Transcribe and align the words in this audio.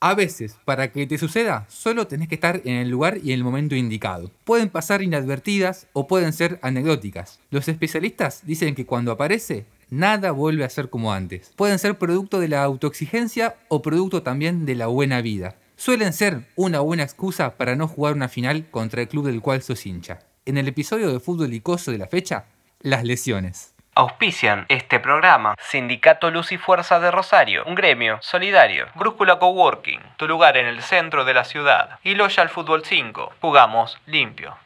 A 0.00 0.14
veces, 0.14 0.56
para 0.64 0.92
que 0.92 1.08
te 1.08 1.18
suceda, 1.18 1.66
solo 1.68 2.06
tenés 2.06 2.28
que 2.28 2.36
estar 2.36 2.60
en 2.64 2.76
el 2.76 2.88
lugar 2.88 3.18
y 3.20 3.32
en 3.32 3.38
el 3.38 3.44
momento 3.44 3.74
indicado. 3.74 4.30
Pueden 4.44 4.68
pasar 4.68 5.02
inadvertidas 5.02 5.88
o 5.92 6.06
pueden 6.06 6.32
ser 6.32 6.60
anecdóticas. 6.62 7.40
Los 7.50 7.66
especialistas 7.66 8.42
dicen 8.46 8.76
que 8.76 8.86
cuando 8.86 9.10
aparece, 9.10 9.66
nada 9.90 10.30
vuelve 10.30 10.62
a 10.62 10.70
ser 10.70 10.88
como 10.88 11.12
antes. 11.12 11.50
Pueden 11.56 11.80
ser 11.80 11.98
producto 11.98 12.38
de 12.38 12.46
la 12.46 12.62
autoexigencia 12.62 13.56
o 13.66 13.82
producto 13.82 14.22
también 14.22 14.66
de 14.66 14.76
la 14.76 14.86
buena 14.86 15.20
vida. 15.20 15.56
Suelen 15.74 16.12
ser 16.12 16.46
una 16.54 16.78
buena 16.78 17.02
excusa 17.02 17.56
para 17.56 17.74
no 17.74 17.88
jugar 17.88 18.14
una 18.14 18.28
final 18.28 18.70
contra 18.70 19.02
el 19.02 19.08
club 19.08 19.26
del 19.26 19.42
cual 19.42 19.62
sos 19.62 19.84
hincha. 19.84 20.20
En 20.46 20.58
el 20.58 20.68
episodio 20.68 21.12
de 21.12 21.18
fútbol 21.18 21.52
icoso 21.52 21.90
de 21.90 21.98
la 21.98 22.06
fecha, 22.06 22.44
las 22.82 23.02
lesiones. 23.02 23.74
Auspician 23.98 24.64
este 24.68 25.00
programa 25.00 25.56
Sindicato 25.60 26.30
Luz 26.30 26.52
y 26.52 26.56
Fuerza 26.56 27.00
de 27.00 27.10
Rosario, 27.10 27.64
un 27.66 27.74
gremio 27.74 28.18
solidario, 28.22 28.86
Brújula 28.94 29.40
Coworking, 29.40 29.98
tu 30.16 30.28
lugar 30.28 30.56
en 30.56 30.66
el 30.66 30.82
centro 30.82 31.24
de 31.24 31.34
la 31.34 31.42
ciudad, 31.42 31.98
y 32.04 32.14
Loyal 32.14 32.48
Fútbol 32.48 32.84
5, 32.84 33.32
jugamos 33.40 33.98
limpio. 34.06 34.56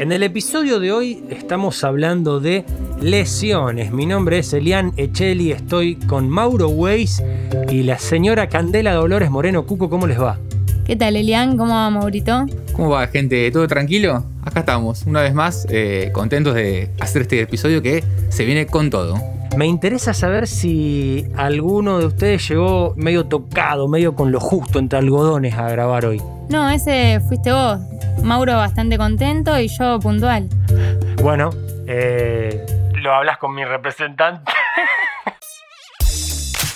En 0.00 0.10
el 0.10 0.22
episodio 0.22 0.80
de 0.80 0.90
hoy 0.90 1.22
estamos 1.28 1.84
hablando 1.84 2.40
de 2.40 2.64
lesiones. 3.02 3.92
Mi 3.92 4.06
nombre 4.06 4.38
es 4.38 4.54
Elian 4.54 4.94
Echeli, 4.96 5.52
estoy 5.52 5.96
con 5.96 6.30
Mauro 6.30 6.68
Weiss 6.68 7.22
y 7.68 7.82
la 7.82 7.98
señora 7.98 8.48
Candela 8.48 8.94
Dolores 8.94 9.30
Moreno 9.30 9.66
Cuco. 9.66 9.90
¿Cómo 9.90 10.06
les 10.06 10.18
va? 10.18 10.38
¿Qué 10.90 10.96
tal, 10.96 11.14
Elian? 11.14 11.56
¿Cómo 11.56 11.72
va, 11.72 11.88
Maurito? 11.88 12.46
¿Cómo 12.72 12.90
va, 12.90 13.06
gente? 13.06 13.48
¿Todo 13.52 13.68
tranquilo? 13.68 14.24
Acá 14.42 14.58
estamos, 14.58 15.06
una 15.06 15.22
vez 15.22 15.32
más, 15.32 15.64
eh, 15.70 16.10
contentos 16.12 16.52
de 16.56 16.90
hacer 16.98 17.22
este 17.22 17.40
episodio 17.40 17.80
que 17.80 18.02
se 18.28 18.44
viene 18.44 18.66
con 18.66 18.90
todo. 18.90 19.14
Me 19.56 19.66
interesa 19.66 20.12
saber 20.14 20.48
si 20.48 21.28
alguno 21.36 22.00
de 22.00 22.06
ustedes 22.06 22.48
llegó 22.48 22.94
medio 22.96 23.26
tocado, 23.26 23.86
medio 23.86 24.16
con 24.16 24.32
lo 24.32 24.40
justo 24.40 24.80
entre 24.80 24.98
algodones 24.98 25.54
a 25.54 25.70
grabar 25.70 26.06
hoy. 26.06 26.20
No, 26.48 26.68
ese 26.68 27.20
fuiste 27.28 27.52
vos. 27.52 27.78
Mauro 28.24 28.56
bastante 28.56 28.98
contento 28.98 29.60
y 29.60 29.68
yo 29.68 30.00
puntual. 30.00 30.48
Bueno, 31.22 31.50
eh, 31.86 32.66
lo 32.94 33.14
hablas 33.14 33.38
con 33.38 33.54
mi 33.54 33.64
representante. 33.64 34.50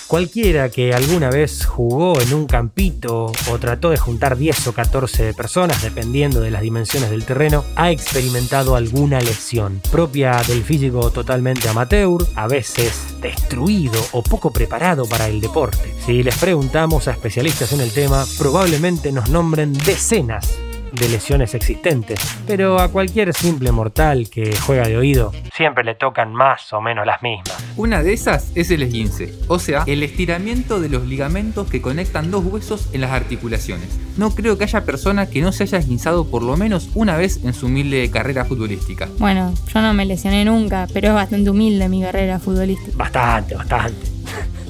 Cualquiera 0.07 0.69
que 0.69 0.93
alguna 0.93 1.31
vez 1.31 1.65
jugó 1.65 2.21
en 2.21 2.31
un 2.35 2.45
campito 2.45 3.31
o 3.49 3.57
trató 3.59 3.89
de 3.89 3.97
juntar 3.97 4.37
10 4.37 4.67
o 4.67 4.73
14 4.73 5.33
personas, 5.33 5.81
dependiendo 5.81 6.41
de 6.41 6.51
las 6.51 6.61
dimensiones 6.61 7.09
del 7.09 7.25
terreno, 7.25 7.65
ha 7.75 7.89
experimentado 7.89 8.75
alguna 8.75 9.19
lesión, 9.19 9.81
propia 9.91 10.39
del 10.47 10.63
físico 10.63 11.09
totalmente 11.09 11.67
amateur, 11.69 12.23
a 12.35 12.47
veces 12.47 13.15
destruido 13.19 13.99
o 14.11 14.21
poco 14.21 14.51
preparado 14.51 15.07
para 15.07 15.27
el 15.27 15.41
deporte. 15.41 15.95
Si 16.05 16.21
les 16.21 16.37
preguntamos 16.37 17.07
a 17.07 17.11
especialistas 17.11 17.73
en 17.73 17.81
el 17.81 17.91
tema, 17.91 18.25
probablemente 18.37 19.11
nos 19.11 19.29
nombren 19.29 19.73
decenas 19.73 20.55
de 20.91 21.09
lesiones 21.09 21.53
existentes, 21.53 22.19
pero 22.47 22.79
a 22.79 22.91
cualquier 22.91 23.33
simple 23.33 23.71
mortal 23.71 24.29
que 24.29 24.55
juega 24.55 24.87
de 24.87 24.97
oído 24.97 25.31
siempre 25.53 25.83
le 25.83 25.95
tocan 25.95 26.33
más 26.33 26.71
o 26.73 26.81
menos 26.81 27.05
las 27.05 27.21
mismas. 27.21 27.55
Una 27.77 28.03
de 28.03 28.13
esas 28.13 28.51
es 28.55 28.71
el 28.71 28.83
esguince, 28.83 29.33
o 29.47 29.59
sea, 29.59 29.83
el 29.87 30.03
estiramiento 30.03 30.79
de 30.79 30.89
los 30.89 31.05
ligamentos 31.05 31.69
que 31.69 31.81
conectan 31.81 32.31
dos 32.31 32.45
huesos 32.45 32.89
en 32.93 33.01
las 33.01 33.11
articulaciones. 33.11 33.99
No 34.17 34.33
creo 34.33 34.57
que 34.57 34.63
haya 34.63 34.85
persona 34.85 35.29
que 35.29 35.41
no 35.41 35.51
se 35.51 35.63
haya 35.63 35.77
esguinzado 35.77 36.29
por 36.29 36.43
lo 36.43 36.57
menos 36.57 36.89
una 36.95 37.17
vez 37.17 37.43
en 37.43 37.53
su 37.53 37.65
humilde 37.65 38.09
carrera 38.11 38.45
futbolística. 38.45 39.09
Bueno, 39.19 39.53
yo 39.73 39.81
no 39.81 39.93
me 39.93 40.05
lesioné 40.05 40.45
nunca, 40.45 40.87
pero 40.93 41.09
es 41.09 41.13
bastante 41.13 41.49
humilde 41.49 41.89
mi 41.89 42.01
carrera 42.01 42.39
futbolística. 42.39 42.97
Bastante, 42.97 43.55
bastante 43.55 44.14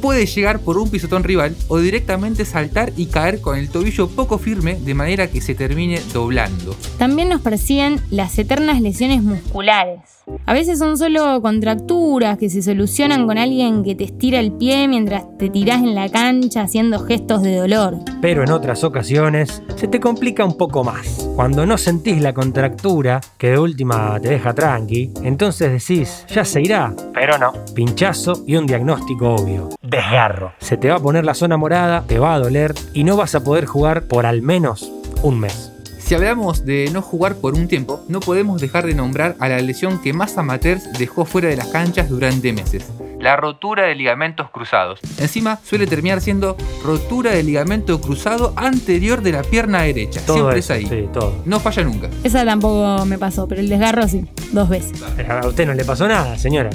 puede 0.06 0.28
llegar 0.28 0.60
por 0.60 0.78
un 0.78 0.92
pisotón 0.92 1.24
rival 1.24 1.56
o 1.68 1.80
directamente 1.80 2.46
saltar 2.46 2.94
y 2.96 3.08
caer 3.08 3.42
con 3.42 3.58
el 3.58 3.70
tobillo 3.70 4.08
poco 4.08 4.38
firme 4.38 4.76
de 4.76 4.94
manera 4.94 5.32
que 5.32 5.42
se 5.42 5.56
termine 5.56 6.00
doblando. 6.14 6.76
También 7.00 7.30
nos 7.30 7.42
persiguen 7.42 8.00
las 8.12 8.38
eternas 8.38 8.82
lesiones 8.82 9.24
musculares. 9.24 10.02
A 10.46 10.54
veces 10.54 10.80
son 10.80 10.98
solo 10.98 11.42
contracturas 11.42 12.38
que 12.38 12.50
se 12.50 12.62
solucionan 12.62 13.28
con 13.28 13.38
alguien 13.38 13.84
que 13.84 13.96
te 13.96 14.04
estira 14.04 14.40
el 14.40 14.52
pie 14.52 14.88
mientras 14.88 15.24
te 15.38 15.50
tirás 15.50 15.80
en 15.80 15.96
la 15.96 16.10
cancha 16.10 16.62
haciendo 16.62 17.00
gestos 17.00 17.42
de 17.42 17.56
dolor. 17.56 17.98
Pero 18.22 18.44
en 18.44 18.52
otras 18.52 18.84
ocasiones 18.84 19.62
se 19.76 19.88
te 19.88 20.00
complica 20.00 20.46
un 20.46 20.58
poco 20.58 20.84
más. 20.84 21.28
Cuando 21.36 21.66
no 21.66 21.78
sentís 21.78 22.22
la 22.22 22.34
contractura, 22.34 23.22
que 23.38 23.52
de 23.52 23.60
última 23.60 24.20
te 24.20 24.30
deja 24.30 24.54
tranqui, 24.54 25.12
entonces 25.24 25.72
decís, 25.72 26.26
ya 26.30 26.46
se 26.46 26.62
irá. 26.62 26.94
Pero 27.14 27.38
no, 27.38 27.54
pinchazo 27.76 28.44
y 28.48 28.56
un 28.56 28.66
diagnóstico 28.66 29.36
obvio. 29.36 29.70
Desgarro. 29.96 30.52
Se 30.60 30.76
te 30.76 30.90
va 30.90 30.96
a 30.96 31.00
poner 31.00 31.24
la 31.24 31.34
zona 31.34 31.56
morada, 31.56 32.04
te 32.06 32.20
va 32.20 32.34
a 32.34 32.40
doler 32.40 32.74
y 32.94 33.06
no 33.06 33.16
vas 33.16 33.34
a 33.34 33.46
poder 33.46 33.66
jugar 33.66 34.04
por 34.04 34.26
al 34.26 34.42
menos 34.42 34.92
un 35.24 35.40
mes. 35.40 35.72
Si 36.00 36.14
hablamos 36.14 36.66
de 36.66 36.90
no 36.92 37.02
jugar 37.02 37.36
por 37.38 37.54
un 37.54 37.70
tiempo, 37.70 38.04
no 38.10 38.20
podemos 38.20 38.60
dejar 38.60 38.86
de 38.86 38.94
nombrar 38.94 39.38
a 39.40 39.48
la 39.48 39.58
lesión 39.60 40.02
que 40.02 40.12
más 40.12 40.38
amateurs 40.38 40.92
dejó 41.00 41.24
fuera 41.24 41.48
de 41.48 41.56
las 41.56 41.68
canchas 41.70 42.10
durante 42.10 42.52
meses. 42.52 42.92
La 43.22 43.38
rotura 43.38 43.86
de 43.86 43.96
ligamentos 43.96 44.50
cruzados. 44.50 45.00
Encima 45.18 45.60
suele 45.64 45.88
terminar 45.88 46.20
siendo 46.20 46.58
rotura 46.84 47.32
de 47.32 47.42
ligamento 47.42 48.02
cruzado 48.02 48.54
anterior 48.58 49.22
de 49.22 49.32
la 49.32 49.44
pierna 49.44 49.84
derecha. 49.84 50.20
Siempre 50.20 50.60
es 50.60 50.70
ahí. 50.70 50.86
Sí, 50.86 51.08
todo. 51.14 51.42
No 51.46 51.62
falla 51.62 51.84
nunca. 51.84 52.10
Esa 52.24 52.44
tampoco 52.44 53.06
me 53.06 53.18
pasó, 53.18 53.48
pero 53.48 53.62
el 53.62 53.70
desgarro 53.70 54.08
sí, 54.10 54.26
dos 54.52 54.68
veces. 54.68 55.02
A 55.28 55.48
usted 55.48 55.66
no 55.66 55.74
le 55.74 55.86
pasó 55.86 56.08
nada, 56.08 56.38
señora. 56.38 56.70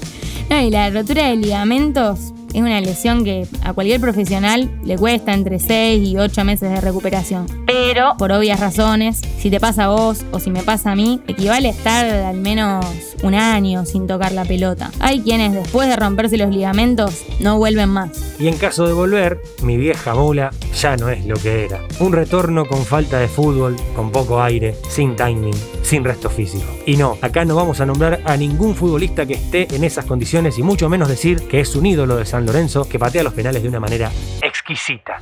no, 0.50 0.60
y 0.60 0.70
la 0.70 0.90
rotura 0.90 1.26
de 1.26 1.36
ligamentos 1.36 2.34
es 2.56 2.62
una 2.62 2.80
lesión 2.80 3.22
que 3.22 3.46
a 3.62 3.74
cualquier 3.74 4.00
profesional 4.00 4.70
le 4.82 4.96
cuesta 4.96 5.34
entre 5.34 5.58
6 5.58 6.08
y 6.08 6.16
8 6.16 6.42
meses 6.42 6.70
de 6.70 6.80
recuperación. 6.80 7.46
Pero, 7.66 8.14
por 8.16 8.32
obvias 8.32 8.60
razones, 8.60 9.20
si 9.38 9.50
te 9.50 9.60
pasa 9.60 9.84
a 9.84 9.88
vos 9.88 10.24
o 10.32 10.40
si 10.40 10.50
me 10.50 10.62
pasa 10.62 10.92
a 10.92 10.96
mí, 10.96 11.20
equivale 11.28 11.68
a 11.68 11.72
estar 11.72 12.06
al 12.06 12.38
menos 12.38 12.82
un 13.22 13.34
año 13.34 13.84
sin 13.84 14.06
tocar 14.06 14.32
la 14.32 14.46
pelota. 14.46 14.90
Hay 15.00 15.20
quienes 15.20 15.52
después 15.52 15.86
de 15.90 15.96
romperse 15.96 16.38
los 16.38 16.48
ligamentos 16.48 17.24
no 17.40 17.58
vuelven 17.58 17.90
más. 17.90 18.36
Y 18.38 18.48
en 18.48 18.56
caso 18.56 18.86
de 18.86 18.94
volver, 18.94 19.38
mi 19.62 19.76
vieja 19.76 20.14
mula 20.14 20.50
ya 20.80 20.96
no 20.96 21.10
es 21.10 21.26
lo 21.26 21.36
que 21.36 21.66
era. 21.66 21.80
Un 22.00 22.14
retorno 22.14 22.64
con 22.64 22.86
falta 22.86 23.18
de 23.18 23.28
fútbol, 23.28 23.76
con 23.94 24.10
poco 24.10 24.42
aire, 24.42 24.74
sin 24.88 25.14
timing, 25.14 25.54
sin 25.82 26.04
resto 26.04 26.30
físico. 26.30 26.64
Y 26.86 26.96
no, 26.96 27.18
acá 27.20 27.44
no 27.44 27.54
vamos 27.54 27.80
a 27.80 27.86
nombrar 27.86 28.22
a 28.24 28.36
ningún 28.38 28.74
futbolista 28.74 29.26
que 29.26 29.34
esté 29.34 29.74
en 29.74 29.84
esas 29.84 30.06
condiciones 30.06 30.58
y 30.58 30.62
mucho 30.62 30.88
menos 30.88 31.08
decir 31.10 31.42
que 31.48 31.60
es 31.60 31.76
un 31.76 31.84
ídolo 31.84 32.16
de 32.16 32.24
San 32.24 32.45
Lorenzo 32.46 32.88
que 32.88 32.98
patea 32.98 33.22
los 33.22 33.34
penales 33.34 33.62
de 33.62 33.68
una 33.68 33.80
manera 33.80 34.10
exquisita. 34.40 35.20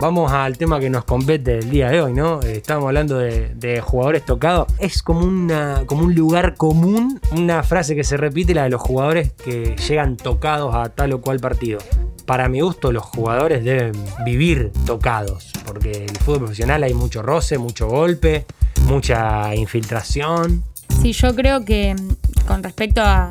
Vamos 0.00 0.30
al 0.32 0.58
tema 0.58 0.78
que 0.80 0.90
nos 0.90 1.04
compete 1.04 1.58
el 1.58 1.70
día 1.70 1.88
de 1.88 2.02
hoy, 2.02 2.12
¿no? 2.12 2.40
Estamos 2.42 2.84
hablando 2.84 3.16
de, 3.16 3.80
jugadores 3.82 4.24
tocados. 4.24 4.68
Es 4.78 5.02
como, 5.02 5.20
una, 5.20 5.84
como 5.86 6.04
un 6.04 6.14
lugar 6.14 6.56
común, 6.56 7.18
una 7.32 7.62
frase 7.62 7.96
que 7.96 8.04
se 8.04 8.18
repite, 8.18 8.52
la 8.52 8.64
de 8.64 8.70
los 8.70 8.82
jugadores 8.82 9.32
que 9.32 9.74
llegan 9.88 10.18
tocados 10.18 10.74
a 10.74 10.90
tal 10.90 11.14
o 11.14 11.22
cual 11.22 11.40
partido. 11.40 11.78
Para 12.26 12.50
mi 12.50 12.60
gusto, 12.60 12.92
los 12.92 13.02
jugadores 13.02 13.64
deben 13.64 13.92
vivir 14.26 14.72
tocados, 14.84 15.52
porque 15.64 15.92
en 15.92 16.10
el 16.10 16.16
fútbol 16.18 16.40
profesional 16.40 16.82
hay 16.82 16.92
mucho 16.92 17.22
roce, 17.22 17.56
mucho 17.56 17.88
golpe, 17.88 18.44
mucha 18.86 19.54
infiltración. 19.54 20.64
Sí, 21.04 21.12
yo 21.12 21.34
creo 21.34 21.66
que 21.66 21.94
mm, 21.94 22.46
con 22.46 22.62
respecto 22.62 23.02
a, 23.02 23.30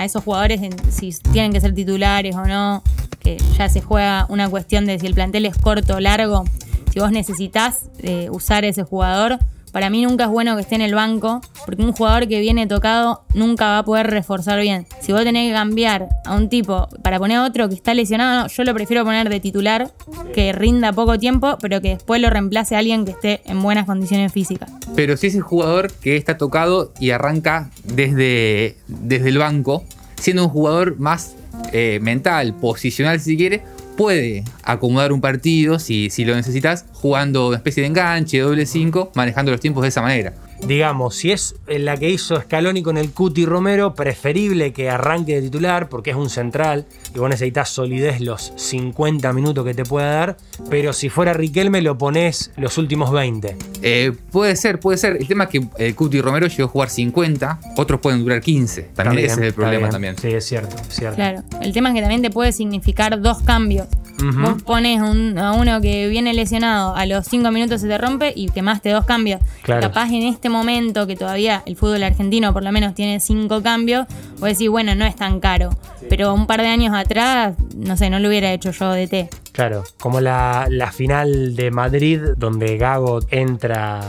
esos 0.00 0.22
jugadores, 0.22 0.60
si 0.90 1.10
tienen 1.32 1.52
que 1.52 1.60
ser 1.60 1.74
titulares 1.74 2.36
o 2.36 2.44
no, 2.44 2.84
que 3.18 3.36
ya 3.58 3.68
se 3.68 3.82
juega 3.82 4.26
una 4.28 4.48
cuestión 4.48 4.86
de 4.86 4.96
si 5.00 5.08
el 5.08 5.14
plantel 5.14 5.44
es 5.44 5.58
corto 5.58 5.96
o 5.96 6.00
largo, 6.00 6.44
si 6.92 7.00
vos 7.00 7.10
necesitas 7.10 7.90
eh, 7.98 8.28
usar 8.30 8.64
ese 8.64 8.84
jugador, 8.84 9.38
para 9.72 9.90
mí 9.90 10.02
nunca 10.02 10.24
es 10.24 10.30
bueno 10.30 10.56
que 10.56 10.62
esté 10.62 10.74
en 10.74 10.82
el 10.82 10.94
banco, 10.94 11.40
porque 11.64 11.82
un 11.82 11.92
jugador 11.92 12.28
que 12.28 12.40
viene 12.40 12.66
tocado 12.66 13.22
nunca 13.34 13.66
va 13.66 13.78
a 13.78 13.84
poder 13.84 14.08
reforzar 14.08 14.60
bien. 14.60 14.86
Si 15.00 15.12
vos 15.12 15.24
tenés 15.24 15.48
que 15.48 15.54
cambiar 15.54 16.08
a 16.24 16.36
un 16.36 16.48
tipo 16.48 16.88
para 17.02 17.18
poner 17.18 17.38
a 17.38 17.44
otro 17.44 17.68
que 17.68 17.74
está 17.74 17.94
lesionado, 17.94 18.48
yo 18.48 18.64
lo 18.64 18.74
prefiero 18.74 19.04
poner 19.04 19.28
de 19.28 19.40
titular, 19.40 19.90
que 20.34 20.52
rinda 20.52 20.92
poco 20.92 21.18
tiempo, 21.18 21.58
pero 21.60 21.80
que 21.80 21.90
después 21.90 22.20
lo 22.20 22.30
reemplace 22.30 22.76
a 22.76 22.78
alguien 22.78 23.04
que 23.04 23.12
esté 23.12 23.40
en 23.44 23.62
buenas 23.62 23.86
condiciones 23.86 24.32
físicas. 24.32 24.70
Pero 24.94 25.16
si 25.16 25.28
es 25.28 25.34
el 25.34 25.42
jugador 25.42 25.92
que 25.92 26.16
está 26.16 26.36
tocado 26.36 26.92
y 26.98 27.10
arranca 27.10 27.70
desde, 27.84 28.76
desde 28.88 29.28
el 29.28 29.38
banco, 29.38 29.84
siendo 30.16 30.44
un 30.44 30.50
jugador 30.50 30.98
más 30.98 31.36
eh, 31.72 31.98
mental, 32.02 32.54
posicional 32.54 33.20
si 33.20 33.36
quiere, 33.36 33.62
puede 34.00 34.44
acomodar 34.62 35.12
un 35.12 35.20
partido 35.20 35.78
si, 35.78 36.08
si 36.08 36.24
lo 36.24 36.34
necesitas 36.34 36.86
jugando 36.94 37.48
una 37.48 37.58
especie 37.58 37.82
de 37.82 37.88
enganche, 37.88 38.38
doble 38.38 38.64
5, 38.64 39.12
manejando 39.14 39.50
los 39.52 39.60
tiempos 39.60 39.82
de 39.82 39.88
esa 39.90 40.00
manera. 40.00 40.32
Digamos, 40.66 41.14
si 41.16 41.32
es 41.32 41.54
la 41.66 41.96
que 41.96 42.10
hizo 42.10 42.40
Scaloni 42.40 42.82
con 42.82 42.96
el 42.98 43.10
Cuti 43.12 43.44
Romero, 43.46 43.94
preferible 43.94 44.72
que 44.72 44.88
arranque 44.90 45.36
de 45.36 45.42
titular 45.42 45.88
porque 45.88 46.10
es 46.10 46.16
un 46.16 46.30
central 46.30 46.86
y 47.14 47.18
vos 47.18 47.28
necesitas 47.28 47.68
solidez 47.70 48.20
los 48.20 48.52
50 48.56 49.32
minutos 49.32 49.64
que 49.64 49.74
te 49.74 49.84
pueda 49.84 50.12
dar, 50.12 50.36
pero 50.68 50.92
si 50.92 51.08
fuera 51.08 51.32
Riquelme 51.32 51.80
lo 51.82 51.96
pones 51.98 52.52
los 52.56 52.78
últimos 52.78 53.10
20. 53.10 53.56
Eh, 53.82 54.12
puede 54.30 54.54
ser, 54.56 54.78
puede 54.80 54.98
ser. 54.98 55.16
El 55.16 55.26
tema 55.26 55.44
es 55.44 55.50
que 55.50 55.66
el 55.78 55.94
Cuti 55.94 56.20
Romero 56.20 56.46
llegó 56.46 56.64
a 56.64 56.68
jugar 56.68 56.90
50, 56.90 57.60
otros 57.76 58.00
pueden 58.00 58.20
durar 58.20 58.40
15. 58.40 58.82
También 58.94 59.24
ese 59.26 59.34
es 59.40 59.46
el 59.48 59.54
problema 59.54 59.88
también. 59.88 60.16
Sí, 60.18 60.28
es 60.28 60.44
cierto, 60.46 60.76
es 60.88 60.94
cierto. 60.94 61.16
Claro, 61.16 61.42
el 61.62 61.72
tema 61.72 61.88
es 61.88 61.94
que 61.94 62.00
también 62.02 62.22
te 62.22 62.30
puede 62.30 62.52
significar 62.52 63.20
dos 63.20 63.40
cambios. 63.42 63.86
Vos 64.22 64.62
pones 64.64 65.00
un- 65.00 65.38
a 65.38 65.52
uno 65.54 65.80
que 65.80 66.06
viene 66.08 66.34
lesionado, 66.34 66.94
a 66.94 67.06
los 67.06 67.26
cinco 67.26 67.50
minutos 67.50 67.80
se 67.80 67.88
te 67.88 67.96
rompe 67.96 68.34
y 68.36 68.50
quemaste 68.50 68.90
dos 68.90 69.06
cambios. 69.06 69.40
Claro. 69.62 69.80
Capaz 69.80 70.08
en 70.10 70.24
este 70.24 70.49
momento 70.50 71.06
que 71.06 71.16
todavía 71.16 71.62
el 71.66 71.76
fútbol 71.76 72.02
argentino 72.02 72.52
por 72.52 72.62
lo 72.62 72.72
menos 72.72 72.94
tiene 72.94 73.20
cinco 73.20 73.62
cambios, 73.62 74.06
vos 74.38 74.48
decís, 74.50 74.68
bueno, 74.68 74.94
no 74.94 75.04
es 75.06 75.16
tan 75.16 75.40
caro. 75.40 75.70
Pero 76.08 76.34
un 76.34 76.46
par 76.46 76.60
de 76.60 76.68
años 76.68 76.94
atrás, 76.94 77.54
no 77.76 77.96
sé, 77.96 78.10
no 78.10 78.18
lo 78.18 78.28
hubiera 78.28 78.52
hecho 78.52 78.70
yo 78.72 78.90
de 78.92 79.06
té. 79.08 79.28
Claro, 79.52 79.84
como 80.00 80.20
la, 80.20 80.66
la 80.68 80.90
final 80.92 81.54
de 81.56 81.70
Madrid 81.70 82.20
donde 82.36 82.76
Gago 82.76 83.20
entra... 83.30 84.00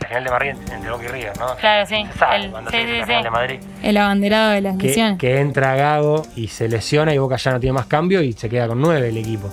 La 0.00 0.08
final 0.08 0.24
de 0.24 0.30
Madrid 0.30 0.50
entre 0.72 0.90
Boca 0.90 1.04
y 1.04 1.08
River, 1.08 1.38
¿no? 1.38 1.46
Claro, 1.56 1.86
sí. 1.86 2.06
Se 2.12 2.18
sabe 2.18 2.36
El- 2.44 2.50
cuando 2.50 2.70
sí, 2.70 2.76
se 2.76 2.82
dice 2.84 2.92
sí, 2.94 2.98
la 3.00 3.06
final 3.06 3.18
sí. 3.20 3.24
de 3.24 3.30
Madrid. 3.30 3.60
El 3.82 3.96
abanderado 3.96 4.50
de 4.52 4.60
las 4.60 4.76
Que, 4.76 4.86
lesiones. 4.88 5.18
que 5.18 5.40
entra 5.40 5.74
Gago 5.76 6.22
y 6.36 6.48
se 6.48 6.68
lesiona 6.68 7.14
y 7.14 7.18
Boca 7.18 7.36
ya 7.36 7.52
no 7.52 7.60
tiene 7.60 7.72
más 7.74 7.86
cambio 7.86 8.22
y 8.22 8.32
se 8.32 8.48
queda 8.48 8.68
con 8.68 8.80
nueve 8.80 9.08
el 9.08 9.16
equipo. 9.16 9.50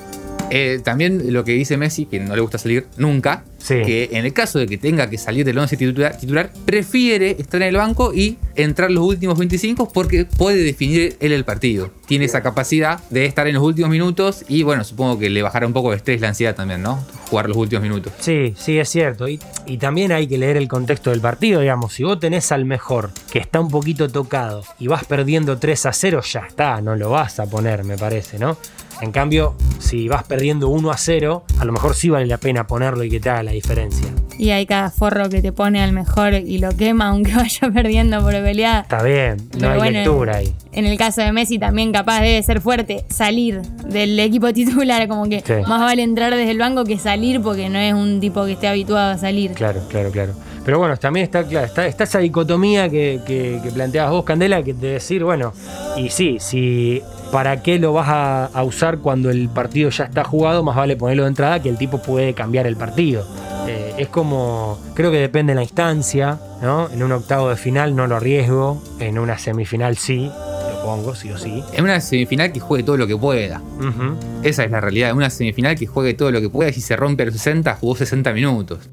Eh, 0.56 0.82
también 0.84 1.34
lo 1.34 1.44
que 1.44 1.54
dice 1.54 1.78
Messi, 1.78 2.06
que 2.06 2.20
no 2.20 2.36
le 2.36 2.42
gusta 2.42 2.60
salir 2.60 2.86
nunca, 2.96 3.44
Sí. 3.58 3.76
que 3.86 4.10
en 4.12 4.26
el 4.26 4.34
caso 4.34 4.60
de 4.60 4.68
que 4.68 4.78
tenga 4.78 5.10
que 5.10 5.18
salir 5.18 5.46
del 5.46 5.58
11 5.58 5.78
titular, 5.78 6.18
titular, 6.18 6.52
prefiere 6.66 7.38
estar 7.40 7.62
en 7.62 7.70
el 7.70 7.78
banco 7.78 8.14
y 8.14 8.38
entrar 8.56 8.92
los 8.92 9.04
últimos 9.06 9.40
25 9.40 9.88
porque 9.92 10.26
puede 10.26 10.58
definir 10.64 11.16
él 11.22 11.32
el 11.32 11.44
partido. 11.46 11.90
Tiene 12.06 12.26
esa 12.26 12.44
capacidad 12.44 13.00
de 13.10 13.26
estar 13.26 13.48
en 13.48 13.56
los 13.56 13.64
últimos 13.64 13.90
minutos 13.90 14.44
y 14.50 14.62
bueno, 14.64 14.84
supongo 14.84 15.18
que 15.18 15.30
le 15.30 15.42
bajará 15.42 15.66
un 15.66 15.74
poco 15.74 15.92
el 15.94 15.98
estrés, 15.98 16.20
la 16.22 16.28
ansiedad 16.28 16.54
también, 16.56 16.82
¿no? 16.84 17.04
Jugar 17.30 17.48
los 17.48 17.58
últimos 17.58 17.82
minutos. 17.84 18.12
Sí, 18.20 18.54
sí, 18.58 18.78
es 18.78 18.90
cierto. 18.90 19.28
Y, 19.30 19.40
y 19.66 19.78
también 19.78 20.12
hay 20.12 20.28
que 20.28 20.38
leer 20.38 20.58
el 20.58 20.68
contexto 20.68 21.10
del 21.10 21.22
partido, 21.22 21.62
digamos. 21.62 21.94
Si 21.94 22.04
vos 22.04 22.20
tenés 22.20 22.52
al 22.52 22.66
mejor 22.66 23.10
que 23.32 23.40
está 23.40 23.60
un 23.60 23.70
poquito 23.70 24.10
tocado 24.10 24.64
y 24.78 24.88
vas 24.88 25.06
perdiendo 25.06 25.58
3 25.58 25.86
a 25.88 25.94
0, 25.94 26.22
ya 26.22 26.42
está, 26.42 26.80
no 26.82 26.96
lo 26.96 27.10
vas 27.10 27.40
a 27.40 27.46
poner, 27.48 27.84
me 27.86 27.98
parece, 27.98 28.38
¿no? 28.38 28.58
En 29.04 29.12
cambio, 29.12 29.54
si 29.80 30.08
vas 30.08 30.24
perdiendo 30.24 30.70
1 30.70 30.90
a 30.90 30.96
0, 30.98 31.44
a 31.60 31.66
lo 31.66 31.74
mejor 31.74 31.94
sí 31.94 32.10
vale 32.10 32.26
la 32.26 32.38
pena 32.38 32.66
ponerlo 32.66 33.04
y 33.04 33.10
que 33.10 33.20
te 33.20 33.30
haga 33.30 33.44
la 33.44 33.52
diferencia. 33.52 34.08
Y 34.40 34.52
hay 34.52 34.66
cada 34.66 34.90
forro 34.92 35.28
que 35.28 35.42
te 35.42 35.52
pone 35.52 35.84
al 35.84 35.92
mejor 35.92 36.36
y 36.36 36.58
lo 36.60 36.70
quema 36.72 37.08
aunque 37.10 37.36
vaya 37.36 37.70
perdiendo 37.74 38.22
por 38.22 38.32
goleada. 38.34 38.80
Está 38.80 39.04
bien, 39.04 39.36
no 39.56 39.60
Pero 39.60 39.72
hay 39.72 39.78
bueno, 39.78 40.00
lectura 40.00 40.38
ahí. 40.38 40.54
En 40.72 40.86
el 40.86 40.98
caso 40.98 41.20
de 41.20 41.34
Messi 41.34 41.60
también 41.60 41.92
capaz 41.92 42.22
debe 42.22 42.42
ser 42.44 42.62
fuerte 42.62 43.04
salir 43.10 43.62
del 43.86 44.18
equipo 44.22 44.54
titular, 44.54 45.06
como 45.10 45.28
que 45.28 45.42
Sí. 45.46 45.54
más 45.68 45.82
vale 45.82 46.02
entrar 46.02 46.34
desde 46.34 46.52
el 46.52 46.58
banco 46.60 46.86
que 46.86 46.98
salir 46.98 47.42
porque 47.42 47.68
no 47.68 47.80
es 47.80 47.94
un 47.94 48.22
tipo 48.22 48.46
que 48.46 48.54
esté 48.54 48.70
habituado 48.70 49.12
a 49.12 49.18
salir. 49.18 49.52
Claro, 49.52 49.82
claro, 49.90 50.12
claro. 50.12 50.34
Pero 50.64 50.80
bueno, 50.80 50.96
también 50.96 51.26
está, 51.26 51.46
claro, 51.46 51.66
está, 51.66 51.86
está 51.88 52.06
esa 52.06 52.20
dicotomía 52.20 52.88
que, 52.90 53.20
que, 53.28 53.60
que 53.62 53.70
planteabas 53.72 54.14
vos, 54.14 54.24
Candela, 54.24 54.64
que 54.64 54.74
de 54.74 54.92
decir, 54.94 55.26
bueno, 55.26 55.52
y 55.98 56.10
sí, 56.10 56.38
si 56.40 57.02
para 57.34 57.64
qué 57.64 57.80
lo 57.80 57.94
vas 57.94 58.10
a, 58.10 58.46
a 58.46 58.64
usar 58.64 59.00
cuando 59.00 59.32
el 59.32 59.50
partido 59.50 59.90
ya 59.90 60.04
está 60.04 60.24
jugado, 60.24 60.64
más 60.64 60.76
vale 60.76 60.96
ponerlo 60.96 61.24
de 61.24 61.30
entrada 61.30 61.64
que 61.64 61.68
el 61.68 61.80
tipo 61.80 62.00
puede 62.00 62.36
cambiar 62.36 62.68
el 62.68 62.76
partido. 62.76 63.26
Eh, 63.68 63.96
es 63.98 64.08
como, 64.10 64.80
creo 64.94 65.10
que 65.10 65.18
depende 65.18 65.54
de 65.54 65.56
la 65.56 65.64
instancia, 65.64 66.38
¿no? 66.62 66.92
En 66.92 67.02
un 67.02 67.12
octavo 67.12 67.50
de 67.50 67.56
final 67.56 67.96
no 67.96 68.06
lo 68.06 68.18
arriesgo, 68.18 68.84
en 69.00 69.18
una 69.18 69.40
semifinal 69.40 69.98
sí, 69.98 70.30
lo 70.30 70.84
pongo, 70.84 71.16
sí 71.16 71.32
o 71.32 71.38
sí. 71.40 71.64
En 71.74 71.86
una 71.86 72.00
semifinal 72.02 72.52
que 72.52 72.60
juegue 72.60 72.84
todo 72.84 72.98
lo 72.98 73.08
que 73.08 73.18
pueda. 73.18 73.64
Esa 74.44 74.64
es 74.64 74.70
la 74.70 74.80
realidad. 74.80 75.10
En 75.10 75.18
una 75.18 75.32
semifinal 75.32 75.76
que 75.76 75.88
juegue 75.88 76.14
todo 76.14 76.30
lo 76.30 76.40
que 76.40 76.50
pueda 76.50 76.70
y 76.70 76.74
si 76.74 76.82
se 76.82 76.96
rompe 76.96 77.26
los 77.26 77.34
60, 77.34 77.74
jugó 77.78 77.96
60 77.96 78.32
minutos. 78.34 78.92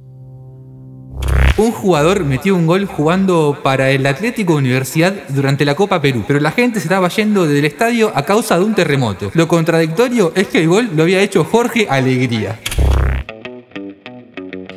Un 1.56 1.72
jugador 1.72 2.24
metió 2.24 2.56
un 2.56 2.66
gol 2.66 2.86
jugando 2.86 3.58
para 3.62 3.90
el 3.90 4.06
Atlético 4.06 4.54
Universidad 4.54 5.14
durante 5.28 5.64
la 5.64 5.74
Copa 5.74 6.00
Perú, 6.00 6.24
pero 6.26 6.40
la 6.40 6.52
gente 6.52 6.80
se 6.80 6.86
estaba 6.86 7.08
yendo 7.08 7.46
del 7.46 7.64
estadio 7.64 8.12
a 8.14 8.24
causa 8.24 8.58
de 8.58 8.64
un 8.64 8.74
terremoto. 8.74 9.30
Lo 9.34 9.46
contradictorio 9.46 10.32
es 10.34 10.48
que 10.48 10.60
el 10.60 10.68
gol 10.68 10.90
lo 10.94 11.02
había 11.02 11.20
hecho 11.20 11.44
Jorge 11.44 11.86
Alegría. 11.90 12.58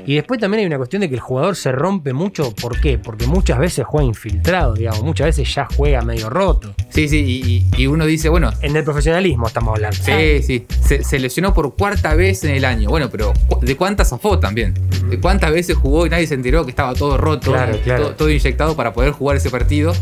Y 0.06 0.16
después 0.16 0.40
también 0.40 0.62
hay 0.62 0.66
una 0.68 0.78
cuestión 0.78 1.02
de 1.02 1.10
que 1.10 1.16
el 1.16 1.22
jugador 1.22 1.56
se 1.56 1.72
rompe 1.72 2.14
mucho. 2.14 2.54
¿Por 2.54 2.80
qué? 2.80 2.98
Porque 2.98 3.28
muchas 3.28 3.60
veces 3.60 3.86
juega 3.86 4.06
infiltrado, 4.06 4.74
digamos. 4.74 5.04
Muchas 5.04 5.28
veces 5.28 5.54
ya 5.54 5.68
juega 5.76 6.02
medio 6.02 6.30
roto. 6.30 6.74
Sí, 6.90 7.08
sí, 7.08 7.66
y, 7.78 7.88
uno 7.88 8.06
dice, 8.06 8.30
bueno, 8.30 8.52
En 8.62 8.76
el 8.76 8.84
profesionalismo 8.84 9.48
estamos 9.48 9.76
hablando. 9.76 9.98
sí, 10.02 10.42
sí, 10.42 10.66
se, 10.82 11.04
se 11.04 11.20
lesionó 11.20 11.54
por 11.54 11.76
cuarta 11.76 12.16
vez 12.16 12.44
en 12.44 12.52
el 12.52 12.66
año. 12.66 12.90
Bueno, 12.90 13.10
pero 13.10 13.34
¿de 13.62 13.76
cuántas 13.76 14.10
zafó 14.10 14.40
también? 14.40 14.74
¿De 15.10 15.20
cuántas 15.20 15.52
veces 15.52 15.76
jugó 15.78 16.06
y 16.06 16.10
nadie 16.10 16.28
se 16.28 16.36
enteró 16.36 16.64
que 16.66 16.72
estaba 16.72 16.94
todo 16.94 17.18
roto, 17.18 17.52
Claro, 17.52 17.78
claro. 17.84 18.04
Todo, 18.04 18.16
todo 18.16 18.30
inyectado 18.30 18.76
para 18.76 18.94
poder 18.94 19.12
jugar 19.12 19.38
ese 19.38 19.50
partido? 19.50 19.94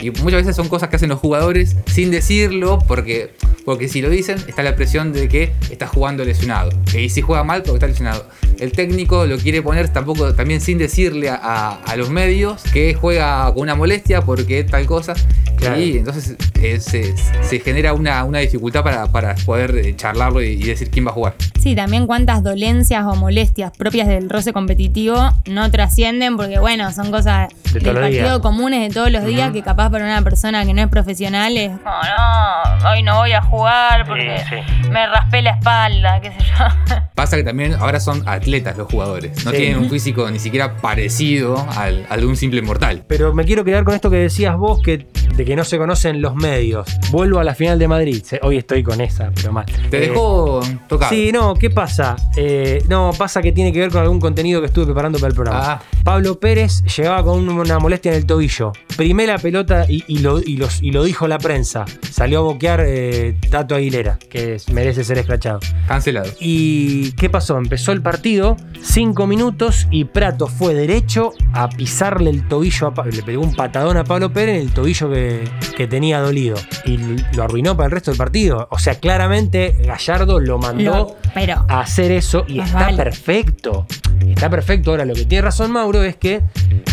Y 0.00 0.10
muchas 0.10 0.42
veces 0.42 0.56
son 0.56 0.68
cosas 0.68 0.88
que 0.88 0.96
hacen 0.96 1.08
los 1.08 1.18
jugadores 1.18 1.76
sin 1.86 2.10
decirlo, 2.10 2.78
porque, 2.86 3.34
porque 3.64 3.88
si 3.88 4.00
lo 4.00 4.10
dicen, 4.10 4.38
está 4.46 4.62
la 4.62 4.76
presión 4.76 5.12
de 5.12 5.28
que 5.28 5.52
está 5.70 5.88
jugando 5.88 6.24
lesionado. 6.24 6.70
Y 6.96 7.08
si 7.08 7.20
juega 7.20 7.42
mal, 7.42 7.62
porque 7.62 7.76
está 7.76 7.86
lesionado. 7.88 8.26
El 8.60 8.72
técnico 8.72 9.26
lo 9.26 9.37
quiere 9.38 9.62
poner 9.62 9.88
tampoco 9.88 10.34
también 10.34 10.60
sin 10.60 10.78
decirle 10.78 11.28
a, 11.30 11.36
a- 11.42 11.78
a 11.86 11.96
los 11.96 12.10
medios 12.10 12.62
que 12.72 12.94
juega 12.94 13.46
con 13.52 13.62
una 13.62 13.74
molestia 13.74 14.20
porque 14.22 14.64
tal 14.64 14.86
cosa. 14.86 15.14
Claro. 15.56 15.80
Y 15.80 15.98
entonces 15.98 16.36
eh, 16.62 16.78
se, 16.78 17.16
se 17.42 17.58
genera 17.60 17.92
una, 17.92 18.22
una 18.24 18.38
dificultad 18.38 18.84
para, 18.84 19.06
para 19.10 19.34
poder 19.34 19.76
eh, 19.76 19.96
charlarlo 19.96 20.40
y, 20.40 20.50
y 20.50 20.62
decir 20.62 20.88
quién 20.90 21.06
va 21.06 21.10
a 21.10 21.14
jugar. 21.14 21.34
Sí, 21.60 21.74
también 21.74 22.06
cuántas 22.06 22.44
dolencias 22.44 23.04
o 23.04 23.16
molestias 23.16 23.72
propias 23.76 24.06
del 24.06 24.30
roce 24.30 24.52
competitivo 24.52 25.30
no 25.46 25.68
trascienden 25.70 26.36
porque, 26.36 26.60
bueno, 26.60 26.92
son 26.92 27.10
cosas 27.10 27.48
De 27.72 27.80
del 27.80 27.94
partido 27.94 28.40
comunes 28.40 28.86
de 28.88 28.94
todos 28.94 29.10
los 29.10 29.24
días 29.24 29.50
que 29.52 29.62
capaz 29.62 29.90
para 29.90 30.04
una 30.04 30.22
persona 30.22 30.64
que 30.64 30.72
no 30.74 30.82
es 30.82 30.88
profesional 30.88 31.56
es 31.56 31.70
como, 31.70 31.90
no, 31.90 32.90
hoy 32.90 33.02
no 33.02 33.16
voy 33.16 33.32
a 33.32 33.42
jugar 33.42 34.06
porque 34.06 34.38
Sí, 34.48 34.88
me 34.90 35.06
raspé 35.08 35.42
la 35.42 35.50
espalda, 35.50 36.20
qué 36.20 36.28
sé 36.30 36.36
yo. 36.38 36.94
Pasa 37.16 37.36
que 37.36 37.42
también 37.42 37.74
ahora 37.74 37.98
son 37.98 38.22
atletas 38.28 38.76
los 38.76 38.86
jugadores. 38.86 39.27
No 39.44 39.50
Sí. 39.50 39.56
tienen 39.56 39.78
un 39.78 39.88
físico 39.90 40.30
ni 40.30 40.38
siquiera 40.38 40.76
parecido 40.76 41.66
al, 41.76 42.06
al 42.08 42.20
de 42.20 42.26
un 42.26 42.36
simple 42.36 42.62
mortal. 42.62 43.04
Pero 43.06 43.32
me 43.34 43.44
quiero 43.44 43.64
quedar 43.64 43.84
con 43.84 43.94
esto 43.94 44.10
que 44.10 44.16
decías 44.16 44.56
vos, 44.56 44.80
que, 44.82 45.06
de 45.36 45.44
que 45.44 45.56
no 45.56 45.64
se 45.64 45.78
conocen 45.78 46.20
los 46.20 46.34
medios. 46.34 46.86
Vuelvo 47.10 47.38
a 47.38 47.44
la 47.44 47.54
final 47.54 47.78
de 47.78 47.88
Madrid. 47.88 48.22
Hoy 48.42 48.56
estoy 48.58 48.82
con 48.82 49.00
esa, 49.00 49.30
pero 49.34 49.52
mal. 49.52 49.66
Te 49.90 49.98
Eh, 49.98 50.08
dejó 50.08 50.60
tocado. 50.88 51.10
Sí, 51.10 51.30
no, 51.32 51.54
¿qué 51.54 51.70
pasa? 51.70 52.16
Eh, 52.36 52.82
no, 52.88 53.12
pasa 53.16 53.40
que 53.42 53.52
tiene 53.52 53.72
que 53.72 53.80
ver 53.80 53.90
con 53.90 54.02
algún 54.02 54.20
contenido 54.20 54.60
que 54.60 54.66
estuve 54.66 54.86
preparando 54.86 55.18
para 55.18 55.28
el 55.28 55.34
programa. 55.34 55.60
Ah. 55.64 55.82
Pablo 56.04 56.38
Pérez 56.40 56.82
llegaba 56.96 57.22
con 57.22 57.48
una 57.48 57.78
molestia 57.78 58.12
en 58.12 58.18
el 58.18 58.26
tobillo. 58.26 58.72
Primé 58.96 59.26
la 59.26 59.38
pelota 59.38 59.84
y, 59.88 60.04
y 60.06 60.18
lo, 60.18 60.40
y 60.40 60.56
los- 60.56 60.82
y 60.82 60.90
lo 60.90 61.04
dijo 61.04 61.28
la 61.28 61.38
prensa. 61.38 61.84
Salió 62.10 62.38
a 62.38 62.42
boquear 62.42 62.82
eh, 62.86 63.36
Tato 63.50 63.74
Aguilera, 63.74 64.18
que 64.30 64.54
es- 64.54 64.68
merece 64.70 65.04
ser 65.04 65.18
escrachado. 65.18 65.60
Cancelado. 65.86 66.30
¿Y 66.40 67.12
qué 67.12 67.28
pasó? 67.30 67.58
Empezó 67.58 67.92
el 67.92 68.02
partido, 68.02 68.56
cinco 68.82 69.17
minutos 69.26 69.86
y 69.90 70.04
Prato 70.04 70.46
fue 70.46 70.74
derecho 70.74 71.32
a 71.52 71.68
pisarle 71.68 72.30
el 72.30 72.46
tobillo 72.48 72.86
a 72.88 72.94
Pablo. 72.94 73.12
Le 73.12 73.22
pegó 73.22 73.42
un 73.42 73.54
patadón 73.54 73.96
a 73.96 74.04
Pablo 74.04 74.32
Pérez 74.32 74.56
en 74.56 74.62
el 74.62 74.72
tobillo 74.72 75.10
que, 75.10 75.44
que 75.76 75.86
tenía 75.86 76.20
dolido. 76.20 76.56
Y 76.84 76.98
lo 77.34 77.42
arruinó 77.42 77.76
para 77.76 77.86
el 77.86 77.92
resto 77.92 78.10
del 78.10 78.18
partido. 78.18 78.68
O 78.70 78.78
sea, 78.78 78.94
claramente 78.96 79.76
Gallardo 79.84 80.40
lo 80.40 80.58
mandó 80.58 80.84
Lo- 80.84 81.16
pero 81.34 81.64
a 81.68 81.80
hacer 81.80 82.10
eso 82.12 82.44
y 82.48 82.60
está 82.60 82.74
vale. 82.86 82.96
perfecto. 82.96 83.86
Está 84.26 84.50
perfecto. 84.50 84.90
Ahora, 84.90 85.04
lo 85.04 85.14
que 85.14 85.24
tiene 85.24 85.42
razón 85.42 85.70
Mauro 85.70 86.02
es 86.02 86.16
que 86.16 86.42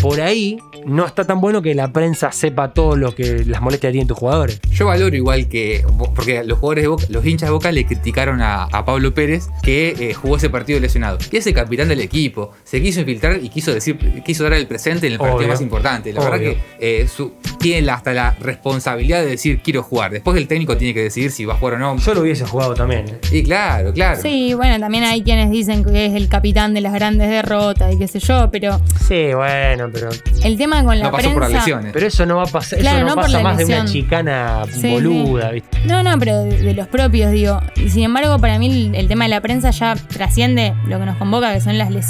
por 0.00 0.20
ahí 0.20 0.58
no 0.86 1.04
está 1.04 1.26
tan 1.26 1.40
bueno 1.40 1.60
que 1.62 1.74
la 1.74 1.92
prensa 1.92 2.30
sepa 2.30 2.72
todo 2.72 2.96
lo 2.96 3.14
que 3.14 3.44
las 3.44 3.60
molestias 3.60 3.90
tienen 3.92 4.06
tus 4.06 4.16
jugadores. 4.16 4.60
Yo 4.70 4.86
valoro 4.86 5.14
igual 5.16 5.48
que. 5.48 5.84
Porque 6.14 6.44
los 6.44 6.58
jugadores 6.58 6.84
de 6.84 6.88
Boca, 6.88 7.04
los 7.08 7.26
hinchas 7.26 7.48
de 7.48 7.52
Boca 7.52 7.72
le 7.72 7.84
criticaron 7.84 8.40
a, 8.40 8.64
a 8.64 8.84
Pablo 8.84 9.12
Pérez 9.12 9.48
que 9.62 9.88
eh, 9.98 10.14
jugó 10.14 10.36
ese 10.36 10.48
partido 10.50 10.78
lesionado. 10.78 11.18
Y 11.32 11.36
ese 11.36 11.52
capitán 11.52 11.88
del 11.88 12.00
equipo 12.00 12.15
se 12.64 12.82
quiso 12.82 13.00
infiltrar 13.00 13.38
y 13.42 13.48
quiso 13.48 13.72
decir, 13.72 13.98
quiso 14.24 14.44
dar 14.44 14.54
el 14.54 14.66
presente 14.66 15.06
en 15.06 15.14
el 15.14 15.18
partido 15.18 15.38
Obvio. 15.38 15.48
más 15.48 15.60
importante. 15.60 16.12
La 16.12 16.22
verdad 16.22 16.38
que 16.38 16.58
eh, 16.80 17.08
su- 17.08 17.32
tiene 17.58 17.90
hasta 17.90 18.12
la 18.12 18.34
responsabilidad 18.40 19.20
de 19.22 19.26
decir 19.30 19.60
quiero 19.62 19.82
jugar. 19.82 20.10
Después 20.12 20.36
el 20.36 20.46
técnico 20.48 20.76
tiene 20.76 20.94
que 20.94 21.02
decidir 21.02 21.30
si 21.30 21.44
va 21.44 21.54
a 21.54 21.56
jugar 21.56 21.74
o 21.74 21.78
no. 21.78 21.96
Yo 21.98 22.14
lo 22.14 22.20
hubiese 22.22 22.44
jugado 22.44 22.74
también. 22.74 23.18
Y 23.30 23.42
claro, 23.42 23.92
claro. 23.92 24.20
sí, 24.20 24.54
bueno, 24.54 24.78
también 24.80 25.04
hay 25.04 25.22
quienes 25.22 25.50
dicen 25.50 25.84
que 25.84 26.06
es 26.06 26.14
el 26.14 26.28
capitán 26.28 26.74
de 26.74 26.80
las 26.80 26.92
grandes 26.92 27.28
derrotas 27.28 27.92
y 27.94 27.98
qué 27.98 28.08
sé 28.08 28.18
yo, 28.20 28.50
pero 28.50 28.80
Sí, 29.06 29.32
bueno, 29.34 29.88
pero 29.92 30.08
el 30.42 30.56
tema 30.56 30.82
con 30.84 30.98
la 30.98 31.04
No 31.06 31.10
pasó 31.10 31.22
prensa... 31.28 31.32
por 31.34 31.42
las 31.42 31.52
lesiones. 31.52 31.92
Pero 31.92 32.06
eso 32.06 32.26
no 32.26 32.36
va 32.36 32.42
a 32.44 32.46
pasar, 32.46 32.78
Claro, 32.78 32.98
eso 32.98 33.04
no, 33.06 33.10
no 33.10 33.14
por 33.16 33.24
pasa 33.24 33.36
la 33.38 33.42
más 33.44 33.58
de 33.58 33.64
una 33.66 33.84
chicana 33.84 34.62
Sí, 34.72 34.88
boluda, 34.90 35.50
¿viste? 35.50 35.78
No, 35.86 36.02
no, 36.02 36.18
pero 36.18 36.42
de, 36.44 36.62
de 36.62 36.74
los 36.74 36.88
propios, 36.88 37.30
digo. 37.32 37.60
Y 37.76 37.90
sin 37.90 38.04
embargo, 38.04 38.38
para 38.38 38.58
mí 38.58 38.66
el, 38.66 38.94
el 38.94 39.08
tema 39.08 39.24
de 39.24 39.30
la 39.30 39.40
prensa 39.40 39.70
ya 39.70 39.94
trasciende 39.96 40.74
lo 40.88 40.98
que 40.98 41.06
nos 41.06 41.16
convoca, 41.16 41.52
que 41.52 41.60
son 41.60 41.76
las 41.78 41.88
lesiones. 41.90 42.05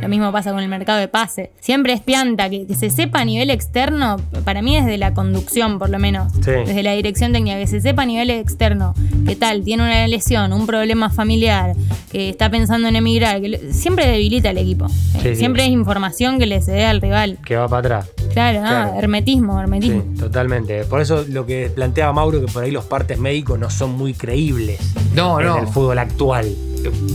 Lo 0.00 0.08
mismo 0.08 0.32
pasa 0.32 0.50
con 0.52 0.60
el 0.60 0.68
mercado 0.68 0.98
de 0.98 1.08
pase. 1.08 1.52
Siempre 1.60 1.92
es 1.92 2.00
pianta, 2.00 2.48
que, 2.48 2.66
que 2.66 2.74
se 2.74 2.90
sepa 2.90 3.20
a 3.20 3.24
nivel 3.24 3.50
externo, 3.50 4.16
para 4.44 4.62
mí 4.62 4.74
desde 4.76 4.96
la 4.98 5.12
conducción 5.14 5.78
por 5.78 5.90
lo 5.90 5.98
menos, 5.98 6.32
Sí. 6.34 6.50
desde 6.50 6.82
la 6.82 6.92
dirección 6.92 7.32
técnica, 7.32 7.58
que 7.58 7.66
se 7.66 7.80
sepa 7.80 8.02
a 8.02 8.06
nivel 8.06 8.30
externo 8.30 8.94
qué 9.26 9.36
tal, 9.36 9.62
tiene 9.64 9.82
una 9.82 10.06
lesión, 10.08 10.52
un 10.52 10.66
problema 10.66 11.10
familiar, 11.10 11.74
que 12.10 12.28
está 12.30 12.50
pensando 12.50 12.88
en 12.88 12.96
emigrar, 12.96 13.40
que 13.40 13.48
le- 13.48 13.72
siempre 13.72 14.06
debilita 14.06 14.50
al 14.50 14.58
equipo. 14.58 14.86
Eh, 14.86 15.20
sí. 15.22 15.36
siempre 15.36 15.64
es 15.64 15.70
información 15.70 16.38
que 16.38 16.46
le 16.46 16.62
se 16.62 16.72
dé 16.72 16.84
al 16.86 17.00
rival. 17.00 17.38
Que 17.44 17.56
va 17.56 17.68
para 17.68 17.98
atrás. 17.98 18.10
Claro, 18.32 18.98
hermetismo, 18.98 19.60
hermetismo. 19.60 20.02
Sí, 20.14 20.20
totalmente. 20.20 20.84
Por 20.84 21.00
eso 21.00 21.24
lo 21.28 21.46
que 21.46 21.70
planteaba 21.74 22.12
Mauro, 22.12 22.40
que 22.44 22.50
por 22.50 22.64
ahí 22.64 22.70
los 22.70 22.84
partes 22.84 23.18
médicos 23.18 23.58
no 23.58 23.70
son 23.70 23.92
muy 23.96 24.12
creíbles 24.14 24.80
No, 25.14 25.38
en 25.40 25.46
no. 25.46 25.58
el 25.58 25.66
fútbol 25.68 25.98
actual. 25.98 26.46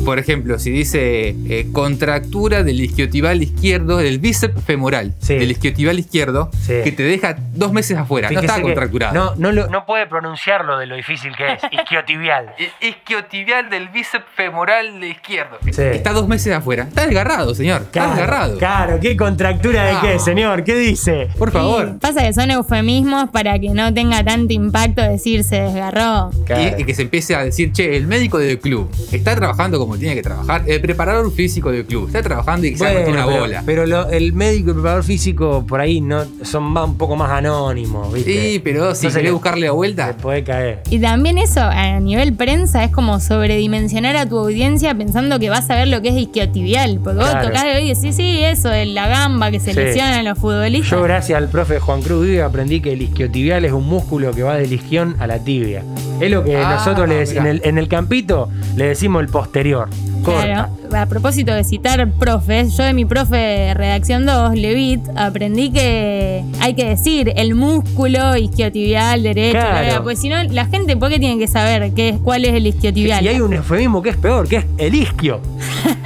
Por 0.05 0.19
ejemplo, 0.19 0.57
si 0.59 0.71
dice 0.71 1.35
eh, 1.49 1.67
contractura 1.71 2.63
del 2.63 2.81
isquiotibial 2.81 3.41
izquierdo, 3.43 3.97
del 3.97 4.19
bíceps 4.19 4.63
femoral, 4.63 5.13
Sí. 5.19 5.35
del 5.35 5.51
isquiotibial 5.51 5.99
izquierdo, 5.99 6.49
Sí. 6.61 6.73
que 6.83 6.91
te 6.91 7.03
deja 7.03 7.37
dos 7.53 7.71
meses 7.73 7.97
afuera. 7.97 8.29
no 8.31 8.39
está 8.39 8.61
contracturado. 8.61 9.13
No, 9.13 9.33
no, 9.35 9.51
lo- 9.51 9.67
no 9.69 9.85
puede 9.85 10.07
pronunciarlo 10.07 10.77
de 10.77 10.85
lo 10.85 10.95
difícil 10.95 11.31
que 11.35 11.53
es. 11.53 11.59
Isquiotibial. 11.71 12.53
Isquiotibial 12.81 13.69
del 13.69 13.89
bíceps 13.89 14.25
femoral 14.35 14.99
de 14.99 15.09
izquierdo. 15.09 15.57
Sí. 15.71 15.81
Está 15.81 16.11
dos 16.13 16.27
meses 16.27 16.53
afuera. 16.53 16.83
Está 16.83 17.05
desgarrado, 17.05 17.53
señor. 17.55 17.81
Está 17.83 18.07
desgarrado. 18.09 18.57
claro, 18.57 18.99
¿qué 19.01 19.15
contractura 19.17 19.85
de 19.85 19.93
No. 19.93 20.01
qué, 20.01 20.19
señor? 20.19 20.63
¿Qué 20.63 20.75
dice? 20.75 21.27
Por 21.37 21.51
favor. 21.51 21.97
Pasa 21.99 22.21
que 22.21 22.33
son 22.33 22.51
eufemismos 22.51 23.29
para 23.29 23.57
que 23.59 23.69
no 23.69 23.93
tenga 23.93 24.23
tanto 24.23 24.53
impacto 24.53 25.01
decir 25.01 25.43
se 25.43 25.61
desgarró. 25.61 26.31
Claro. 26.45 26.75
Y, 26.77 26.81
y 26.81 26.85
que 26.85 26.93
se 26.95 27.03
empiece 27.03 27.35
a 27.35 27.43
decir, 27.43 27.71
che, 27.71 27.95
el 27.97 28.07
médico 28.07 28.37
del 28.37 28.59
club 28.59 28.89
está 29.11 29.35
trabajando 29.35 29.58
como 29.59 29.97
tiene 29.97 30.15
que 30.15 30.21
trabajar. 30.23 30.63
El 30.65 30.79
preparador 30.81 31.31
físico 31.33 31.71
del 31.71 31.85
club 31.85 32.07
está 32.07 32.21
trabajando 32.21 32.65
y 32.67 32.77
se 32.77 32.83
una 32.83 33.25
pero, 33.25 33.39
bola. 33.41 33.63
pero 33.65 33.85
lo- 33.85 34.09
el 34.09 34.31
médico 34.33 34.67
y 34.67 34.69
el 34.69 34.75
preparador 34.75 35.03
físico 35.03 35.65
por 35.67 35.81
ahí 35.81 35.99
no 35.99 36.23
son 36.43 36.63
más- 36.63 36.85
un 36.85 36.97
poco 36.97 37.15
más 37.15 37.29
anónimos, 37.31 38.13
¿viste? 38.13 38.31
Sí, 38.53 38.59
pero 38.63 38.95
si 38.95 39.07
Entonces 39.07 39.13
querés 39.13 39.23
le- 39.25 39.31
buscarle 39.31 39.61
la 39.61 39.67
Se 39.67 39.75
vuelta, 39.75 40.17
puede 40.17 40.43
caer. 40.43 40.81
Y 40.89 40.99
también 40.99 41.37
eso, 41.37 41.59
a 41.61 41.99
nivel 41.99 42.33
prensa, 42.33 42.83
es 42.85 42.91
como 42.91 43.19
sobredimensionar 43.19 44.15
a 44.15 44.27
tu 44.27 44.37
audiencia 44.37 44.95
pensando 44.95 45.39
que 45.39 45.49
vas 45.49 45.69
a 45.69 45.75
ver 45.75 45.87
lo 45.89 46.01
que 46.01 46.09
es 46.09 46.15
isquiotibial. 46.15 46.99
Porque 47.03 47.19
vos 47.19 47.29
Claro. 47.29 47.47
tocás 47.47 47.63
de 47.65 47.75
hoy 47.75 47.91
y 47.91 47.93
decís, 47.95 48.15
sí, 48.15 48.39
eso, 48.43 48.69
de 48.69 48.85
la 48.85 49.07
gamba 49.07 49.51
que 49.51 49.59
se 49.59 49.73
Sí. 49.73 49.79
lesionan 49.79 50.23
los 50.25 50.37
futbolistas. 50.37 50.91
Yo, 50.91 51.03
gracias 51.03 51.37
al 51.37 51.49
profe 51.49 51.79
Juan 51.79 52.01
Cruz 52.01 52.25
Vive, 52.25 52.41
aprendí 52.43 52.79
que 52.81 52.93
el 52.93 53.01
isquiotibial 53.01 53.65
es 53.65 53.71
un 53.71 53.85
músculo 53.87 54.31
que 54.31 54.43
va 54.43 54.55
del 54.55 54.71
isquión 54.71 55.15
a 55.19 55.27
la 55.27 55.39
tibia. 55.39 55.83
Es 56.21 56.31
lo 56.31 56.43
que 56.43 56.57
Ah, 56.57 56.75
nosotros 56.77 57.07
le 57.07 57.23
dec- 57.25 57.37
en, 57.37 57.45
el, 57.47 57.61
en 57.63 57.77
el 57.77 57.87
campito 57.87 58.49
le 58.75 58.85
decimos 58.87 59.21
el 59.21 59.29
posterior. 59.29 59.89
Corta. 60.31 60.69
Claro, 60.89 61.03
a 61.03 61.05
propósito 61.05 61.53
de 61.53 61.63
citar 61.63 62.09
profes, 62.13 62.75
yo 62.75 62.83
de 62.83 62.93
mi 62.93 63.05
profe 63.05 63.35
de 63.37 63.73
redacción 63.73 64.25
2, 64.25 64.55
Levit, 64.55 65.01
aprendí 65.15 65.71
que 65.71 66.43
hay 66.59 66.73
que 66.73 66.85
decir 66.85 67.33
el 67.35 67.55
músculo 67.55 68.35
isquiotibial 68.37 69.23
derecho, 69.23 69.59
Claro. 69.59 70.03
pues 70.03 70.19
si 70.19 70.29
no, 70.29 70.41
la 70.43 70.65
gente, 70.65 70.97
¿por 70.97 71.09
qué 71.09 71.19
tiene 71.19 71.37
que 71.39 71.47
saber 71.47 71.91
qué 71.93 72.09
es, 72.09 72.17
cuál 72.19 72.45
es 72.45 72.53
el 72.53 72.67
isquiotibial? 72.67 73.23
Y 73.23 73.27
hay 73.27 73.41
un 73.41 73.53
eufemismo 73.53 74.01
que 74.01 74.09
es 74.09 74.17
peor, 74.17 74.47
que 74.47 74.57
es 74.57 74.65
el 74.77 74.95
isquio. 74.95 75.41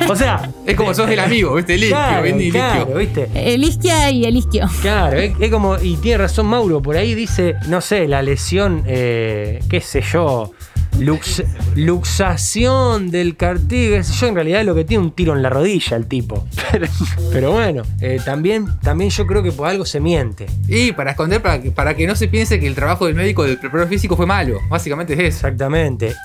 O 0.09 0.15
sea. 0.15 0.49
es 0.65 0.75
como 0.75 0.93
sos 0.93 1.09
el 1.09 1.19
amigo, 1.19 1.55
¿viste? 1.55 1.75
El 1.75 1.83
isquio, 1.83 1.97
claro, 1.97 2.23
vení, 2.23 2.45
el 2.45 2.51
claro, 2.51 2.79
isquio. 2.81 2.97
¿viste? 2.97 3.53
El 3.53 3.63
isquia 3.63 4.11
y 4.11 4.25
el 4.25 4.37
isquio. 4.37 4.67
Claro, 4.81 5.17
es, 5.17 5.33
es 5.39 5.49
como, 5.51 5.77
y 5.81 5.95
tiene 5.97 6.17
razón 6.19 6.45
Mauro, 6.47 6.81
por 6.81 6.97
ahí 6.97 7.15
dice, 7.15 7.55
no 7.67 7.81
sé, 7.81 8.07
la 8.07 8.21
lesión, 8.21 8.83
eh, 8.85 9.59
qué 9.69 9.81
sé 9.81 10.01
yo, 10.01 10.51
lux- 11.00 11.43
luxación 11.75 13.12
del 13.12 13.35
cartílago, 13.38 14.03
yo, 14.03 14.27
en 14.27 14.35
realidad 14.35 14.59
es 14.62 14.65
lo 14.65 14.75
que 14.75 14.85
tiene 14.85 15.03
un 15.03 15.12
tiro 15.12 15.33
en 15.35 15.41
la 15.41 15.50
rodilla 15.50 15.97
el 15.97 16.07
tipo. 16.07 16.47
Pero, 16.71 16.88
pero 17.31 17.51
bueno, 17.51 17.83
eh, 18.01 18.19
también, 18.25 18.65
también 18.81 19.09
yo 19.12 19.27
creo 19.27 19.43
que 19.43 19.51
por 19.51 19.67
algo 19.67 19.85
se 19.85 20.00
miente. 20.00 20.47
Y 20.67 20.91
para 20.93 21.12
esconder, 21.12 21.41
para 21.41 21.62
que, 21.62 21.69
para 21.71 21.95
que 21.95 22.07
no 22.07 22.15
se 22.15 22.27
piense 22.27 22.59
que 22.59 22.65
el 22.67 22.73
trabajo 22.75 23.05
del 23.05 23.13
médico 23.15 23.43
del 23.43 23.59
preparador 23.59 23.89
físico 23.89 24.15
fue 24.15 24.25
malo. 24.25 24.57
Básicamente 24.69 25.13
es 25.13 25.19
eso. 25.19 25.27
Exactamente. 25.47 26.15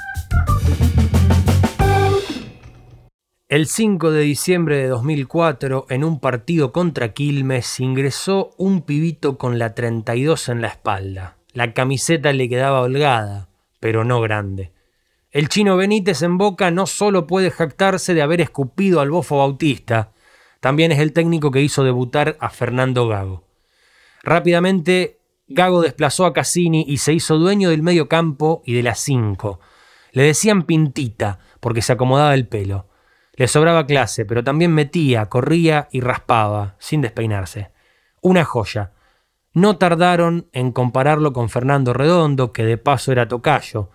El 3.50 3.66
5 3.66 4.10
de 4.10 4.20
diciembre 4.22 4.76
de 4.76 4.88
2004, 4.88 5.86
en 5.88 6.04
un 6.04 6.20
partido 6.20 6.70
contra 6.72 7.14
Quilmes, 7.14 7.80
ingresó 7.80 8.50
un 8.58 8.82
pibito 8.82 9.38
con 9.38 9.58
la 9.58 9.74
32 9.74 10.50
en 10.50 10.60
la 10.60 10.68
espalda. 10.68 11.36
La 11.54 11.72
camiseta 11.72 12.32
le 12.34 12.48
quedaba 12.50 12.82
holgada, 12.82 13.47
pero 13.80 14.04
no 14.04 14.20
grande. 14.20 14.72
El 15.30 15.48
chino 15.48 15.76
Benítez 15.76 16.22
en 16.22 16.38
Boca 16.38 16.70
no 16.70 16.86
solo 16.86 17.26
puede 17.26 17.50
jactarse 17.50 18.14
de 18.14 18.22
haber 18.22 18.40
escupido 18.40 19.00
al 19.00 19.10
bofo 19.10 19.38
Bautista, 19.38 20.12
también 20.60 20.90
es 20.90 20.98
el 20.98 21.12
técnico 21.12 21.50
que 21.50 21.62
hizo 21.62 21.84
debutar 21.84 22.36
a 22.40 22.50
Fernando 22.50 23.06
Gago. 23.06 23.44
Rápidamente, 24.22 25.20
Gago 25.46 25.82
desplazó 25.82 26.26
a 26.26 26.32
Cassini 26.32 26.84
y 26.86 26.98
se 26.98 27.12
hizo 27.12 27.38
dueño 27.38 27.70
del 27.70 27.82
medio 27.82 28.08
campo 28.08 28.62
y 28.64 28.74
de 28.74 28.82
las 28.82 28.98
cinco. 28.98 29.60
Le 30.12 30.24
decían 30.24 30.64
pintita 30.64 31.38
porque 31.60 31.82
se 31.82 31.92
acomodaba 31.92 32.34
el 32.34 32.48
pelo. 32.48 32.88
Le 33.34 33.46
sobraba 33.46 33.86
clase, 33.86 34.24
pero 34.24 34.42
también 34.42 34.74
metía, 34.74 35.26
corría 35.26 35.88
y 35.92 36.00
raspaba, 36.00 36.74
sin 36.80 37.02
despeinarse. 37.02 37.70
Una 38.20 38.44
joya. 38.44 38.92
No 39.58 39.76
tardaron 39.76 40.46
en 40.52 40.70
compararlo 40.70 41.32
con 41.32 41.48
Fernando 41.48 41.92
Redondo, 41.92 42.52
que 42.52 42.64
de 42.64 42.78
paso 42.78 43.10
era 43.10 43.26
tocayo, 43.26 43.90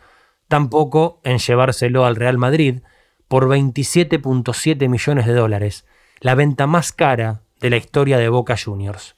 tampoco 0.49 1.21
en 1.23 1.37
llevárselo 1.37 2.03
al 2.03 2.17
Real 2.17 2.37
Madrid 2.37 2.81
por 3.29 3.47
27.7 3.47 4.89
millones 4.89 5.25
de 5.25 5.31
dólares, 5.31 5.85
la 6.19 6.35
venta 6.35 6.67
más 6.67 6.91
cara 6.91 7.43
de 7.61 7.69
la 7.69 7.77
historia 7.77 8.17
de 8.17 8.27
Boca 8.27 8.57
Juniors. 8.61 9.15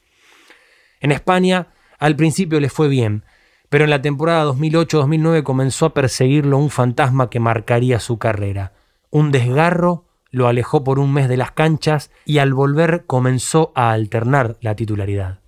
En 0.99 1.11
España, 1.11 1.69
al 1.97 2.15
principio 2.15 2.59
le 2.59 2.69
fue 2.69 2.89
bien, 2.89 3.23
pero 3.69 3.85
en 3.85 3.89
la 3.89 4.03
temporada 4.03 4.45
2008-2009 4.45 5.41
comenzó 5.41 5.87
a 5.87 5.93
perseguirlo 5.95 6.59
un 6.59 6.69
fantasma 6.69 7.31
que 7.31 7.39
marcaría 7.39 7.99
su 7.99 8.19
carrera. 8.19 8.73
Un 9.09 9.31
desgarro 9.31 10.05
lo 10.29 10.47
alejó 10.47 10.83
por 10.83 10.99
un 10.99 11.11
mes 11.11 11.27
de 11.27 11.37
las 11.37 11.49
canchas 11.49 12.11
y 12.23 12.37
al 12.37 12.53
volver 12.53 13.05
comenzó 13.07 13.71
a 13.73 13.89
alternar 13.89 14.57
la 14.61 14.75
titularidad. 14.75 15.39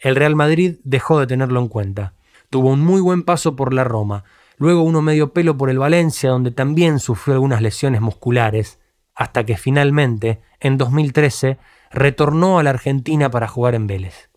El 0.00 0.16
Real 0.16 0.34
Madrid 0.34 0.76
dejó 0.82 1.20
de 1.20 1.26
tenerlo 1.26 1.60
en 1.60 1.68
cuenta. 1.68 2.14
Tuvo 2.48 2.70
un 2.70 2.80
muy 2.80 3.00
buen 3.00 3.22
paso 3.22 3.54
por 3.54 3.72
la 3.72 3.84
Roma, 3.84 4.24
luego 4.56 4.82
uno 4.82 5.02
medio 5.02 5.32
pelo 5.32 5.56
por 5.56 5.70
el 5.70 5.78
Valencia, 5.78 6.30
donde 6.30 6.50
también 6.50 6.98
sufrió 6.98 7.34
algunas 7.34 7.62
lesiones 7.62 8.00
musculares, 8.00 8.80
hasta 9.14 9.44
que 9.44 9.56
finalmente, 9.56 10.40
en 10.58 10.78
2013, 10.78 11.58
retornó 11.90 12.58
a 12.58 12.62
la 12.62 12.70
Argentina 12.70 13.30
para 13.30 13.46
jugar 13.46 13.74
en 13.74 13.86
Vélez. 13.86 14.30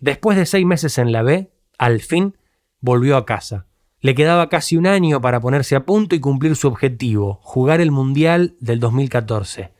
Después 0.00 0.38
de 0.38 0.46
seis 0.46 0.64
meses 0.64 0.96
en 0.96 1.12
la 1.12 1.22
B, 1.22 1.50
al 1.76 2.00
fin, 2.00 2.36
volvió 2.80 3.16
a 3.16 3.26
casa. 3.26 3.66
Le 4.00 4.14
quedaba 4.14 4.48
casi 4.48 4.78
un 4.78 4.86
año 4.86 5.20
para 5.20 5.40
ponerse 5.40 5.76
a 5.76 5.84
punto 5.84 6.14
y 6.14 6.20
cumplir 6.20 6.56
su 6.56 6.68
objetivo, 6.68 7.40
jugar 7.42 7.82
el 7.82 7.90
Mundial 7.90 8.56
del 8.60 8.80
2014. 8.80 9.74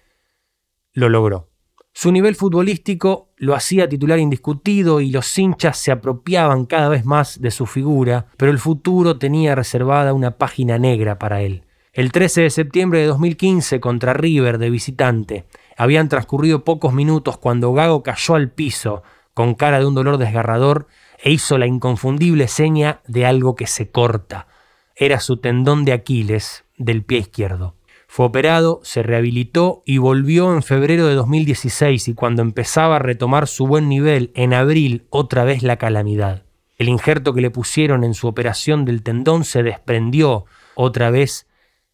Lo 0.93 1.09
logró. 1.09 1.49
Su 1.95 2.13
nivel 2.13 2.37
futbolístico 2.37 3.30
lo 3.41 3.55
hacía 3.55 3.89
titular 3.89 4.19
indiscutido 4.19 5.01
y 5.01 5.11
los 5.11 5.39
hinchas 5.39 5.79
se 5.79 5.91
apropiaban 5.91 6.67
cada 6.67 6.91
vez 6.91 7.07
más 7.07 7.41
de 7.41 7.51
su 7.51 7.65
figura, 7.65 8.27
pero 8.37 8.53
el 8.53 8.59
futuro 8.59 9.17
tenía 9.17 9.55
reservada 9.55 10.13
una 10.13 10.37
página 10.37 10.79
negra 10.79 11.19
para 11.19 11.41
él. 11.41 11.65
El 11.95 12.13
13 12.13 12.43
de 12.43 12.51
septiembre 12.51 13.01
de 13.01 13.07
2015 13.07 13.81
contra 13.81 14.13
River 14.13 14.59
de 14.59 14.69
visitante, 14.69 15.47
habían 15.79 16.11
transcurrido 16.11 16.65
pocos 16.65 16.93
minutos 16.93 17.39
cuando 17.39 17.73
Gago 17.73 18.03
cayó 18.03 18.35
al 18.35 18.51
piso 18.51 19.03
con 19.33 19.55
cara 19.55 19.79
de 19.79 19.87
un 19.87 19.95
dolor 19.95 20.19
desgarrador 20.19 20.87
e 21.19 21.31
hizo 21.31 21.57
la 21.57 21.67
inconfundible 21.67 22.47
seña 22.47 23.01
de 23.07 23.25
algo 23.25 23.57
que 23.57 23.67
se 23.67 23.91
corta. 23.91 24.49
Era 24.95 25.19
su 25.19 25.39
tendón 25.39 25.87
de 25.87 25.95
Aquiles 25.95 26.65
del 26.77 27.05
pie 27.05 27.21
izquierdo. 27.21 27.75
Fue 28.13 28.27
operado, 28.27 28.81
se 28.83 29.05
rehabilitó 29.05 29.85
y 29.87 29.99
volvió 29.99 30.53
en 30.53 30.65
febrero 30.65 31.07
de 31.07 31.15
2016 31.15 32.09
y 32.09 32.15
cuando 32.15 32.43
empezaba 32.43 32.97
a 32.97 32.99
retomar 32.99 33.47
su 33.47 33.69
buen 33.69 33.89
nivel, 33.89 34.33
en 34.35 34.53
abril 34.53 35.07
otra 35.11 35.45
vez 35.45 35.63
la 35.63 35.77
calamidad. 35.77 36.43
El 36.77 36.89
injerto 36.89 37.35
que 37.35 37.41
le 37.41 37.53
pusieron 37.53 38.03
en 38.03 38.15
su 38.15 38.27
operación 38.27 38.85
del 38.85 39.05
tendón 39.05 39.45
se 39.45 39.63
desprendió, 39.63 40.45
otra 40.75 41.13
vez 41.13 41.47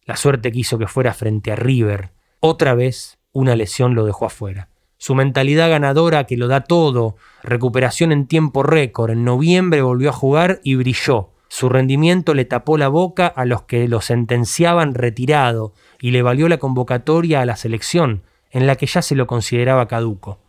la 0.05 0.15
suerte 0.15 0.51
quiso 0.51 0.79
que 0.79 0.87
fuera 0.87 1.13
frente 1.13 1.51
a 1.51 1.55
River, 1.55 2.09
otra 2.39 2.73
vez 2.73 3.19
una 3.31 3.55
lesión 3.55 3.93
lo 3.93 4.03
dejó 4.03 4.25
afuera. 4.25 4.69
Su 4.97 5.13
mentalidad 5.13 5.69
ganadora 5.69 6.23
que 6.23 6.35
lo 6.35 6.47
da 6.47 6.61
todo, 6.61 7.15
recuperación 7.43 8.11
en 8.11 8.25
tiempo 8.25 8.63
récord, 8.63 9.11
en 9.11 9.23
noviembre 9.23 9.83
volvió 9.83 10.09
a 10.09 10.13
jugar 10.13 10.61
y 10.63 10.73
brilló. 10.73 11.29
Su 11.49 11.69
rendimiento 11.69 12.33
le 12.33 12.45
tapó 12.45 12.77
la 12.77 12.87
boca 12.87 13.27
a 13.27 13.45
los 13.45 13.63
que 13.63 13.87
lo 13.87 14.01
sentenciaban 14.01 14.93
retirado 14.93 15.73
y 15.99 16.11
le 16.11 16.21
valió 16.21 16.49
la 16.49 16.57
convocatoria 16.57 17.41
a 17.41 17.45
la 17.45 17.55
selección, 17.55 18.23
en 18.51 18.67
la 18.67 18.75
que 18.75 18.85
ya 18.85 19.01
se 19.01 19.15
lo 19.15 19.27
consideraba 19.27 19.87
caduco. 19.87 20.39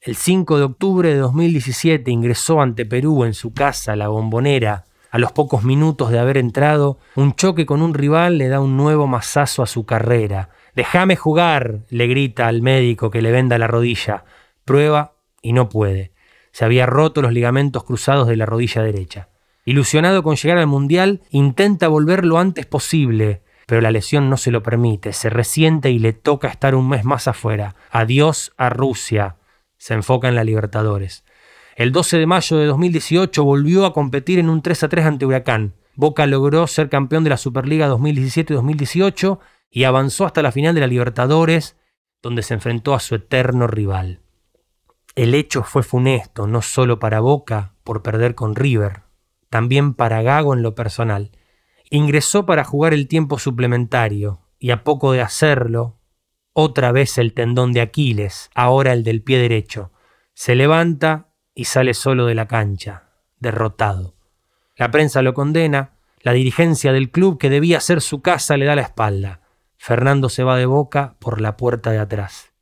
El 0.00 0.16
5 0.16 0.58
de 0.58 0.64
octubre 0.64 1.08
de 1.08 1.16
2017 1.16 2.10
ingresó 2.10 2.60
ante 2.60 2.84
Perú 2.84 3.24
en 3.24 3.32
su 3.34 3.54
casa, 3.54 3.96
la 3.96 4.08
bombonera. 4.08 4.84
A 5.10 5.18
los 5.18 5.32
pocos 5.32 5.64
minutos 5.64 6.10
de 6.10 6.18
haber 6.18 6.36
entrado, 6.36 6.98
un 7.14 7.34
choque 7.34 7.64
con 7.66 7.80
un 7.80 7.94
rival 7.94 8.36
le 8.36 8.48
da 8.48 8.60
un 8.60 8.76
nuevo 8.76 9.06
mazazo 9.06 9.62
a 9.62 9.66
su 9.66 9.86
carrera. 9.86 10.50
Déjame 10.74 11.16
jugar, 11.16 11.86
le 11.88 12.06
grita 12.06 12.48
al 12.48 12.62
médico 12.62 13.10
que 13.10 13.22
le 13.22 13.30
venda 13.30 13.58
la 13.58 13.66
rodilla. 13.66 14.24
Prueba 14.64 15.14
y 15.40 15.52
no 15.52 15.68
puede. 15.68 16.12
Se 16.52 16.64
había 16.64 16.86
roto 16.86 17.22
los 17.22 17.32
ligamentos 17.32 17.84
cruzados 17.84 18.28
de 18.28 18.36
la 18.36 18.46
rodilla 18.46 18.82
derecha. 18.82 19.28
Ilusionado 19.64 20.22
con 20.22 20.36
llegar 20.36 20.58
al 20.58 20.66
Mundial, 20.66 21.22
intenta 21.30 21.88
volver 21.88 22.24
lo 22.24 22.38
antes 22.38 22.66
posible, 22.66 23.42
pero 23.66 23.80
la 23.80 23.90
lesión 23.90 24.28
no 24.28 24.36
se 24.36 24.50
lo 24.50 24.62
permite, 24.62 25.12
se 25.12 25.30
resiente 25.30 25.90
y 25.90 25.98
le 25.98 26.12
toca 26.12 26.48
estar 26.48 26.74
un 26.74 26.88
mes 26.88 27.04
más 27.04 27.28
afuera. 27.28 27.74
Adiós 27.90 28.52
a 28.58 28.68
Rusia. 28.68 29.36
Se 29.78 29.94
enfoca 29.94 30.28
en 30.28 30.34
la 30.34 30.44
Libertadores. 30.44 31.24
El 31.76 31.92
12 31.92 32.18
de 32.18 32.26
mayo 32.26 32.56
de 32.58 32.66
2018 32.66 33.42
volvió 33.42 33.86
a 33.86 33.92
competir 33.92 34.38
en 34.38 34.50
un 34.50 34.62
3 34.62 34.84
a 34.84 34.88
3 34.88 35.06
ante 35.06 35.26
Huracán. 35.26 35.74
Boca 35.96 36.26
logró 36.26 36.66
ser 36.66 36.88
campeón 36.88 37.24
de 37.24 37.30
la 37.30 37.36
Superliga 37.36 37.88
2017-2018 37.88 39.38
y 39.70 39.84
avanzó 39.84 40.26
hasta 40.26 40.42
la 40.42 40.52
final 40.52 40.74
de 40.74 40.82
la 40.82 40.86
Libertadores, 40.86 41.76
donde 42.22 42.42
se 42.42 42.54
enfrentó 42.54 42.94
a 42.94 43.00
su 43.00 43.14
eterno 43.14 43.66
rival. 43.66 44.20
El 45.14 45.34
hecho 45.34 45.62
fue 45.62 45.82
funesto, 45.82 46.46
no 46.46 46.60
solo 46.60 46.98
para 46.98 47.20
Boca 47.20 47.74
por 47.82 48.02
perder 48.02 48.34
con 48.34 48.56
River, 48.56 49.03
también 49.54 49.94
para 49.94 50.20
Gago 50.20 50.52
en 50.52 50.62
lo 50.62 50.74
personal. 50.74 51.30
Ingresó 51.88 52.44
para 52.44 52.64
jugar 52.64 52.92
el 52.92 53.06
tiempo 53.06 53.38
suplementario 53.38 54.40
y 54.58 54.72
a 54.72 54.82
poco 54.82 55.12
de 55.12 55.20
hacerlo, 55.20 56.00
otra 56.52 56.90
vez 56.90 57.18
el 57.18 57.34
tendón 57.34 57.72
de 57.72 57.80
Aquiles, 57.80 58.50
ahora 58.56 58.92
el 58.92 59.04
del 59.04 59.22
pie 59.22 59.38
derecho. 59.38 59.92
Se 60.32 60.56
levanta 60.56 61.28
y 61.54 61.66
sale 61.66 61.94
solo 61.94 62.26
de 62.26 62.34
la 62.34 62.48
cancha, 62.48 63.10
derrotado. 63.38 64.16
La 64.74 64.90
prensa 64.90 65.22
lo 65.22 65.34
condena, 65.34 65.98
la 66.22 66.32
dirigencia 66.32 66.92
del 66.92 67.12
club 67.12 67.38
que 67.38 67.48
debía 67.48 67.78
ser 67.78 68.00
su 68.00 68.22
casa 68.22 68.56
le 68.56 68.64
da 68.64 68.74
la 68.74 68.82
espalda. 68.82 69.42
Fernando 69.76 70.30
se 70.30 70.42
va 70.42 70.56
de 70.56 70.66
boca 70.66 71.14
por 71.20 71.40
la 71.40 71.56
puerta 71.56 71.92
de 71.92 72.00
atrás. 72.00 72.53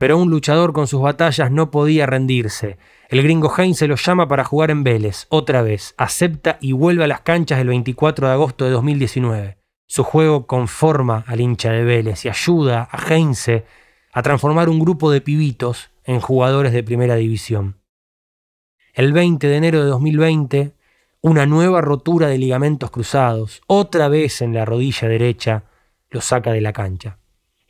Pero 0.00 0.16
un 0.16 0.30
luchador 0.30 0.72
con 0.72 0.86
sus 0.86 1.02
batallas 1.02 1.50
no 1.50 1.70
podía 1.70 2.06
rendirse. 2.06 2.78
El 3.10 3.22
gringo 3.22 3.52
Heinze 3.54 3.86
lo 3.86 3.96
llama 3.96 4.26
para 4.28 4.44
jugar 4.44 4.70
en 4.70 4.82
Vélez, 4.82 5.26
otra 5.28 5.60
vez, 5.60 5.94
acepta 5.98 6.56
y 6.62 6.72
vuelve 6.72 7.04
a 7.04 7.06
las 7.06 7.20
canchas 7.20 7.60
el 7.60 7.68
24 7.68 8.26
de 8.26 8.32
agosto 8.32 8.64
de 8.64 8.70
2019. 8.70 9.58
Su 9.86 10.02
juego 10.02 10.46
conforma 10.46 11.22
al 11.26 11.42
hincha 11.42 11.70
de 11.72 11.84
Vélez 11.84 12.24
y 12.24 12.30
ayuda 12.30 12.88
a 12.90 13.12
Heinze 13.12 13.66
a 14.14 14.22
transformar 14.22 14.70
un 14.70 14.78
grupo 14.78 15.10
de 15.10 15.20
pibitos 15.20 15.90
en 16.04 16.20
jugadores 16.20 16.72
de 16.72 16.82
primera 16.82 17.16
división. 17.16 17.76
El 18.94 19.12
20 19.12 19.48
de 19.48 19.56
enero 19.56 19.80
de 19.84 19.90
2020, 19.90 20.72
una 21.20 21.44
nueva 21.44 21.82
rotura 21.82 22.28
de 22.28 22.38
ligamentos 22.38 22.90
cruzados, 22.90 23.60
otra 23.66 24.08
vez 24.08 24.40
en 24.40 24.54
la 24.54 24.64
rodilla 24.64 25.08
derecha, 25.08 25.64
lo 26.08 26.22
saca 26.22 26.52
de 26.52 26.62
la 26.62 26.72
cancha. 26.72 27.19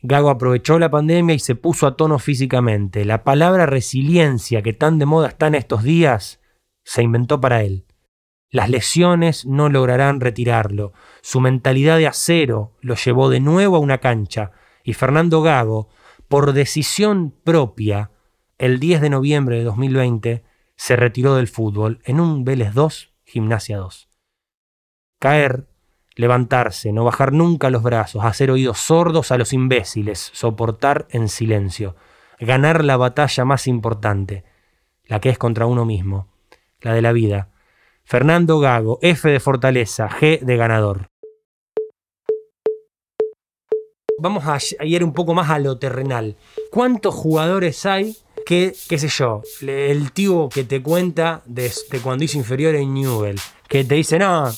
Gago 0.03 0.31
aprovechó 0.31 0.79
la 0.79 0.91
pandemia 0.91 1.35
y 1.35 1.39
se 1.39 1.55
puso 1.55 1.87
a 1.87 1.97
tono 1.97 2.19
físicamente. 2.19 3.05
La 3.05 3.23
palabra 3.23 3.67
resiliencia, 3.67 4.63
que 4.63 4.73
tan 4.73 4.99
de 4.99 5.07
moda 5.07 5.29
está 5.29 5.47
en 5.47 5.55
estos 5.55 5.83
días, 5.83 6.41
se 6.85 7.03
inventó 7.03 7.41
para 7.41 7.63
él. 7.63 7.87
Las 8.51 8.69
lesiones 8.69 9.47
no 9.47 9.69
lograrán 9.69 10.21
retirarlo. 10.21 10.93
Su 11.21 11.41
mentalidad 11.41 11.99
de 11.99 12.09
acero 12.09 12.73
lo 12.81 12.97
llevó 12.97 13.29
de 13.31 13.41
nuevo 13.41 13.77
a 13.77 13.81
una 13.81 13.99
cancha 13.99 14.53
y 14.83 14.95
Fernando 14.95 15.43
Gago, 15.43 15.89
por 16.29 16.53
decisión 16.53 17.35
propia, 17.45 18.11
el 18.59 18.81
10 18.81 19.03
de 19.03 19.11
noviembre 19.11 19.59
de 19.59 19.65
2020, 19.65 20.45
se 20.77 20.97
retiró 20.97 21.35
del 21.37 21.49
fútbol 21.49 22.01
en 22.05 22.21
un 22.21 22.45
Vélez 22.45 22.73
2, 22.75 23.13
Gimnasia 23.25 23.79
2. 23.79 24.09
Caer, 25.21 25.70
levantarse, 26.21 26.93
no 26.93 27.05
bajar 27.05 27.33
nunca 27.33 27.71
los 27.71 27.83
brazos, 27.83 28.25
hacer 28.25 28.51
oídos 28.51 28.79
sordos 28.79 29.33
a 29.33 29.39
los 29.39 29.53
imbéciles, 29.53 30.31
soportar 30.35 31.07
en 31.11 31.29
silencio, 31.29 31.97
ganar 32.39 32.85
la 32.85 32.97
batalla 32.97 33.45
más 33.45 33.67
importante, 33.67 34.45
la 35.07 35.19
que 35.21 35.31
es 35.31 35.39
contra 35.39 35.67
uno 35.67 35.85
mismo, 35.85 36.29
la 36.83 36.93
de 36.93 37.03
la 37.03 37.13
vida. 37.13 37.49
Fernando 38.05 38.61
Gago, 38.61 38.99
F 39.03 39.31
de 39.31 39.41
fortaleza, 39.41 40.09
G 40.09 40.41
de 40.41 40.57
ganador. 40.57 41.07
Vamos 44.19 44.45
a 44.47 44.85
ir 44.85 45.03
un 45.03 45.15
poco 45.15 45.33
más 45.33 45.49
a 45.49 45.59
lo 45.59 45.79
terrenal. 45.79 46.37
¿Cuántos 46.71 47.15
jugadores 47.15 47.87
hay 47.87 48.15
que, 48.45 48.75
qué 48.89 48.99
sé 48.99 49.09
yo, 49.09 49.43
el 49.63 50.13
tío 50.13 50.51
que 50.51 50.65
te 50.65 50.83
cuenta 50.83 51.43
de, 51.47 51.73
cuando 52.03 52.25
hizo 52.25 52.37
inferior 52.37 52.75
en 52.75 52.93
Newell, 52.93 53.41
que 53.69 53.85
te 53.85 53.95
dice, 53.95 54.19
no, 54.19 54.51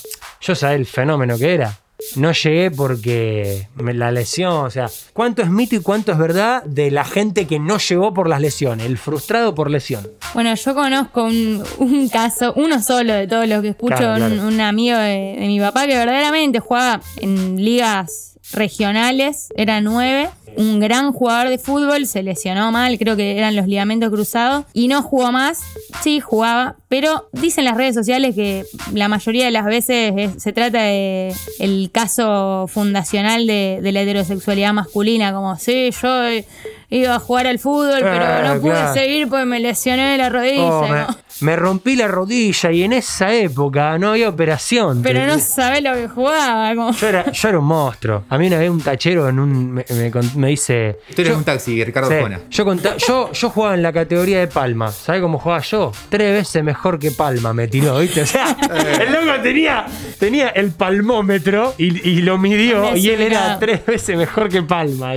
yo 0.42 0.54
sabía 0.54 0.76
el 0.76 0.86
fenómeno 0.86 1.38
que 1.38 1.54
era. 1.54 1.78
No 2.16 2.32
llegué 2.32 2.70
porque 2.72 3.68
me, 3.76 3.94
la 3.94 4.10
lesión, 4.10 4.66
o 4.66 4.70
sea, 4.70 4.90
¿cuánto 5.12 5.40
es 5.40 5.48
mito 5.48 5.76
y 5.76 5.80
cuánto 5.80 6.10
es 6.10 6.18
verdad 6.18 6.64
de 6.64 6.90
la 6.90 7.04
gente 7.04 7.46
que 7.46 7.60
no 7.60 7.78
llegó 7.78 8.12
por 8.12 8.28
las 8.28 8.40
lesiones, 8.40 8.86
el 8.86 8.98
frustrado 8.98 9.54
por 9.54 9.70
lesión? 9.70 10.08
Bueno, 10.34 10.52
yo 10.52 10.74
conozco 10.74 11.22
un, 11.22 12.08
caso, 12.12 12.52
uno 12.56 12.82
solo 12.82 13.14
de 13.14 13.28
todos 13.28 13.46
los 13.46 13.62
que 13.62 13.68
escucho, 13.68 14.14
Un, 14.14 14.60
amigo 14.60 14.98
de, 14.98 15.36
de 15.38 15.46
mi 15.46 15.60
papá 15.60 15.86
que 15.86 15.96
verdaderamente 15.96 16.58
jugaba 16.58 17.00
en 17.18 17.64
ligas 17.64 18.31
regionales, 18.52 19.48
era 19.56 19.80
nueve, 19.80 20.28
un 20.56 20.80
gran 20.80 21.12
jugador 21.12 21.48
de 21.48 21.58
fútbol, 21.58 22.06
se 22.06 22.22
lesionó 22.22 22.70
mal, 22.72 22.98
creo 22.98 23.16
que 23.16 23.38
eran 23.38 23.56
los 23.56 23.66
ligamentos 23.66 24.10
cruzados, 24.10 24.66
y 24.72 24.88
no 24.88 25.02
jugó 25.02 25.32
más. 25.32 25.60
Sí, 26.02 26.20
jugaba, 26.20 26.76
pero 26.88 27.28
dicen 27.32 27.64
las 27.64 27.76
redes 27.76 27.94
sociales 27.94 28.34
que 28.34 28.64
la 28.92 29.08
mayoría 29.08 29.46
de 29.46 29.50
las 29.50 29.64
veces 29.64 30.12
se 30.36 30.52
trata 30.52 30.82
de 30.82 31.34
el 31.58 31.90
caso 31.92 32.66
fundacional 32.68 33.46
de, 33.46 33.80
de 33.82 33.92
la 33.92 34.02
heterosexualidad 34.02 34.72
masculina, 34.72 35.32
como, 35.32 35.56
sí, 35.58 35.90
yo 36.02 36.10
iba 36.92 37.14
a 37.14 37.18
jugar 37.18 37.46
al 37.46 37.58
fútbol, 37.58 38.00
pero 38.00 38.24
ah, 38.24 38.54
no 38.54 38.60
pude 38.60 38.92
seguir 38.92 39.28
porque 39.28 39.46
me 39.46 39.60
lesioné 39.60 40.18
la 40.18 40.28
rodilla. 40.28 40.62
Oh, 40.62 40.86
me, 41.40 41.56
rompí 41.56 41.96
la 41.96 42.06
rodilla 42.06 42.70
y 42.70 42.82
en 42.82 42.92
esa 42.92 43.32
época 43.32 43.98
no 43.98 44.10
había 44.10 44.28
operación. 44.28 45.02
Pero 45.02 45.26
no 45.26 45.38
sabés 45.38 45.82
lo 45.82 45.94
que 45.94 46.06
jugaba. 46.06 46.74
Yo, 46.92 47.08
era, 47.08 47.32
yo, 47.32 47.48
era, 47.48 47.58
un 47.58 47.64
monstruo. 47.64 48.24
A 48.28 48.36
mí 48.36 48.46
una 48.46 48.58
vez 48.58 48.70
un 48.70 48.80
tachero 48.80 49.28
en 49.28 49.38
un, 49.38 49.72
me, 49.72 50.48
dice... 50.48 50.98
Tú 51.16 51.22
eres 51.22 51.34
un 51.34 51.44
taxi, 51.44 51.82
Ricardo 51.82 52.10
sí, 52.10 52.16
Yo, 52.50 52.74
yo, 52.98 53.32
yo 53.32 53.50
jugaba 53.50 53.74
en 53.74 53.82
la 53.82 53.92
categoría 53.92 54.40
de 54.40 54.46
Palma. 54.48 54.92
¿Sabés 54.92 55.22
cómo 55.22 55.38
jugaba 55.38 55.62
yo? 55.62 55.92
Tres 56.10 56.32
veces 56.32 56.62
mejor 56.62 56.98
que 56.98 57.10
Palma 57.10 57.54
me 57.54 57.68
tiró, 57.68 57.98
¿viste? 57.98 58.22
O 58.22 58.26
sea, 58.26 58.54
el 59.00 59.12
loco 59.12 59.40
tenía, 59.42 59.86
tenía 60.18 60.48
el 60.50 60.72
palmómetro 60.72 61.74
y, 61.78 62.20
lo 62.22 62.38
midió 62.38 62.94
y 62.94 63.08
él 63.08 63.22
era 63.22 63.58
tres 63.58 63.84
veces 63.84 64.16
mejor 64.16 64.50
que 64.50 64.62
Palma. 64.62 65.14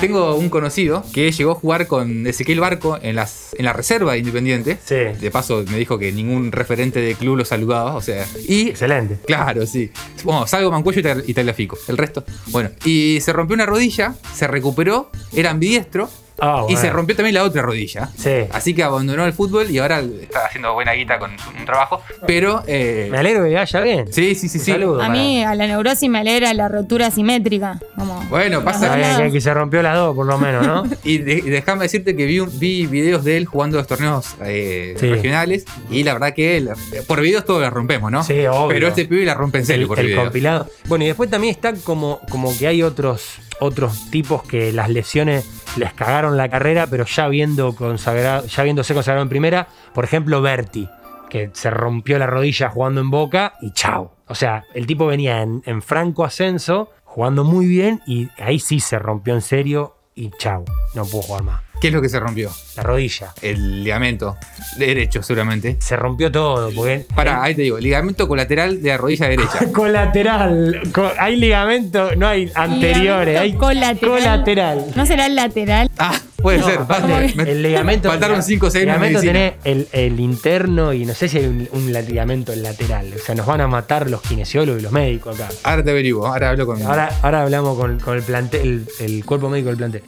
Tengo 0.00 0.36
un 0.36 0.48
conocido 0.48 0.83
que 1.12 1.30
llegó 1.30 1.52
a 1.52 1.54
jugar 1.54 1.86
con 1.86 2.26
Ezequiel 2.26 2.60
Barco 2.60 2.98
en, 3.00 3.16
las, 3.16 3.54
en 3.58 3.64
la 3.64 3.72
reserva 3.72 4.12
de 4.12 4.18
Independiente. 4.18 4.78
Sí. 4.84 4.96
De 5.20 5.30
paso 5.30 5.64
me 5.70 5.78
dijo 5.78 5.98
que 5.98 6.12
ningún 6.12 6.52
referente 6.52 7.00
de 7.00 7.14
club 7.14 7.36
lo 7.36 7.44
saludaba, 7.44 7.94
o 7.94 8.02
sea. 8.02 8.26
Y, 8.48 8.70
Excelente. 8.70 9.18
Claro, 9.26 9.66
sí. 9.66 9.90
Bueno, 10.22 10.46
salgo 10.46 10.70
Mancuello 10.70 11.00
y, 11.26 11.30
y 11.30 11.34
Tagliafico. 11.34 11.78
El 11.88 11.98
resto. 11.98 12.24
Bueno, 12.48 12.70
y 12.84 13.18
se 13.20 13.32
rompió 13.32 13.54
una 13.54 13.66
rodilla, 13.66 14.14
se 14.34 14.46
recuperó, 14.46 15.10
era 15.32 15.50
ambidiestro 15.50 16.08
Ah, 16.40 16.66
y 16.68 16.76
se 16.76 16.90
rompió 16.90 17.14
también 17.14 17.34
la 17.34 17.44
otra 17.44 17.62
rodilla. 17.62 18.10
Así 18.52 18.74
que 18.74 18.82
abandonó 18.82 19.24
el 19.24 19.32
fútbol 19.32 19.70
y 19.70 19.78
ahora 19.78 20.00
está 20.00 20.46
haciendo 20.46 20.72
buena 20.74 20.92
guita 20.92 21.18
con 21.18 21.30
un 21.30 21.64
trabajo. 21.64 22.02
Pero. 22.26 22.62
Eh, 22.66 23.08
me 23.10 23.18
alegro 23.18 23.44
que 23.44 23.54
vaya 23.54 23.80
bien. 23.80 24.12
Sí, 24.12 24.34
sí, 24.34 24.48
sí. 24.48 24.58
sí. 24.58 24.72
a 24.72 25.08
mí, 25.08 25.44
a 25.44 25.54
la 25.54 25.66
neurosis 25.66 26.08
me 26.08 26.18
alegra 26.18 26.52
la 26.54 26.68
rotura 26.68 27.10
simétrica. 27.10 27.80
bueno, 28.28 28.64
pasa 28.64 29.30
que, 29.30 29.40
se 29.40 29.54
rompió 29.54 29.82
las 29.82 29.96
dos, 29.96 30.14
por 30.14 30.26
lo 30.26 30.38
menos, 30.38 30.66
¿no? 30.66 30.84
y, 31.04 31.18
déjame 31.18 31.84
decirte 31.84 32.16
que 32.16 32.24
vi, 32.26 32.40
vi 32.40 32.86
videos 32.86 33.24
de 33.24 33.36
él 33.36 33.46
jugando 33.46 33.76
los 33.76 33.86
torneos 33.86 34.34
eh, 34.44 34.96
regionales. 35.00 35.64
Y 35.90 36.02
la 36.02 36.14
verdad 36.14 36.34
que 36.34 36.66
por 37.06 37.20
videos 37.20 37.44
todos 37.44 37.62
la 37.62 37.70
rompemos, 37.70 38.10
¿no? 38.10 38.24
Sí, 38.24 38.46
obvio. 38.46 38.68
Pero 38.68 38.88
este 38.88 39.04
pibe 39.04 39.24
la 39.24 39.34
rompe 39.34 39.58
en 39.58 39.66
serio 39.66 39.86
por 39.86 40.00
el 40.00 40.14
compilado. 40.16 40.68
Bueno, 40.86 41.04
y 41.04 41.08
después 41.08 41.30
también 41.30 41.54
está 41.54 41.74
como, 41.74 42.20
como 42.30 42.56
que 42.56 42.66
hay 42.66 42.82
otros, 42.82 43.38
otros 43.60 44.10
tipos 44.10 44.42
que 44.42 44.72
las 44.72 44.88
lesiones 44.88 45.48
les 45.76 45.92
cagaron 45.92 46.36
la 46.36 46.48
carrera, 46.48 46.86
pero 46.86 47.04
ya, 47.04 47.28
viendo 47.28 47.74
consagrado, 47.74 48.46
ya 48.46 48.62
viéndose 48.62 48.94
consagrado 48.94 49.22
en 49.22 49.28
primera, 49.28 49.68
por 49.92 50.04
ejemplo, 50.04 50.40
Berti, 50.40 50.88
que 51.28 51.50
se 51.52 51.70
rompió 51.70 52.18
la 52.18 52.26
rodilla 52.26 52.68
jugando 52.68 53.00
en 53.00 53.10
Boca 53.10 53.54
y 53.60 53.72
chao. 53.72 54.14
O 54.26 54.34
sea, 54.34 54.64
el 54.74 54.86
tipo 54.86 55.06
venía 55.06 55.42
en, 55.42 55.62
en 55.66 55.82
franco 55.82 56.24
ascenso, 56.24 56.90
jugando 57.04 57.44
muy 57.44 57.66
bien 57.66 58.00
y 58.06 58.28
ahí 58.38 58.58
sí 58.58 58.80
se 58.80 58.98
rompió 58.98 59.34
en 59.34 59.42
serio 59.42 59.93
y 60.16 60.30
chao, 60.38 60.64
no 60.94 61.04
pudo 61.04 61.22
jugar 61.22 61.42
más. 61.42 61.62
¿Qué 61.80 61.88
es 61.88 61.94
lo 61.94 62.00
que 62.00 62.08
se 62.08 62.18
rompió? 62.18 62.50
La 62.76 62.82
rodilla. 62.82 63.34
El 63.42 63.84
ligamento 63.84 64.36
derecho, 64.78 65.22
seguramente. 65.22 65.76
Se 65.80 65.96
rompió 65.96 66.30
todo. 66.32 66.70
Porque 66.74 67.04
Pará, 67.14 67.42
ahí 67.42 67.54
te 67.54 67.62
digo, 67.62 67.78
ligamento 67.78 68.26
colateral 68.26 68.80
de 68.80 68.88
la 68.88 68.96
rodilla 68.96 69.28
derecha. 69.28 69.58
colateral. 69.72 70.80
hay 71.18 71.36
ligamento, 71.36 72.14
no 72.16 72.26
hay 72.26 72.50
anteriores, 72.54 73.38
hay 73.38 73.52
colateral. 73.54 74.86
¿No 74.94 75.04
será 75.04 75.26
el 75.26 75.34
lateral? 75.34 75.90
Ah. 75.98 76.18
Puede 76.44 76.58
No, 76.58 76.66
ser. 76.66 76.78
aparte, 76.80 77.32
me- 77.36 77.50
el 77.50 77.62
ligamento. 77.62 78.10
Faltaron 78.10 78.42
5 78.42 78.66
o 78.66 78.70
6 78.70 78.84
El 78.84 78.90
años 78.90 79.00
de 79.00 79.08
ligamento 79.08 79.20
tenés 79.32 79.54
el, 79.64 79.88
el 79.92 80.20
interno 80.20 80.92
y 80.92 81.06
no 81.06 81.14
sé 81.14 81.26
si 81.30 81.38
hay 81.38 81.46
un, 81.46 81.66
un 81.72 81.90
ligamento 81.90 82.54
lateral. 82.54 83.10
O 83.16 83.18
sea, 83.18 83.34
nos 83.34 83.46
van 83.46 83.62
a 83.62 83.66
matar 83.66 84.10
los 84.10 84.20
kinesiólogos 84.20 84.80
y 84.80 84.82
los 84.82 84.92
médicos 84.92 85.40
acá. 85.40 85.48
Ahora 85.62 85.82
te 85.82 85.90
averiguo, 85.90 86.26
ahora 86.26 86.50
hablo 86.50 86.66
con. 86.66 86.82
Ahora, 86.82 87.10
ahora 87.22 87.42
hablamos 87.44 87.78
con, 87.78 87.98
con 87.98 88.14
el 88.18 88.22
plantel, 88.22 88.86
el, 89.00 89.06
el 89.16 89.24
cuerpo 89.24 89.48
médico 89.48 89.68
del 89.70 89.78
plantel. 89.78 90.02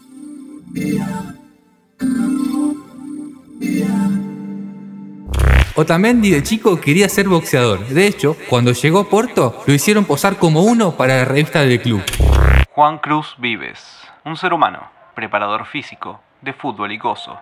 Otamendi 5.74 6.30
de 6.30 6.42
chico 6.42 6.80
quería 6.80 7.08
ser 7.08 7.28
boxeador. 7.28 7.86
De 7.88 8.06
hecho, 8.06 8.36
cuando 8.48 8.72
llegó 8.72 9.00
a 9.00 9.08
Porto, 9.10 9.62
lo 9.66 9.74
hicieron 9.74 10.04
posar 10.06 10.36
como 10.38 10.62
uno 10.62 10.92
para 10.96 11.16
la 11.18 11.24
revista 11.26 11.60
del 11.60 11.80
club. 11.82 12.02
Juan 12.70 12.98
Cruz 12.98 13.34
Vives, 13.38 13.80
un 14.24 14.36
ser 14.36 14.52
humano, 14.54 14.80
preparador 15.16 15.64
físico, 15.64 16.20
de 16.42 16.52
fútbol 16.52 16.92
y 16.92 16.98
gozo. 16.98 17.36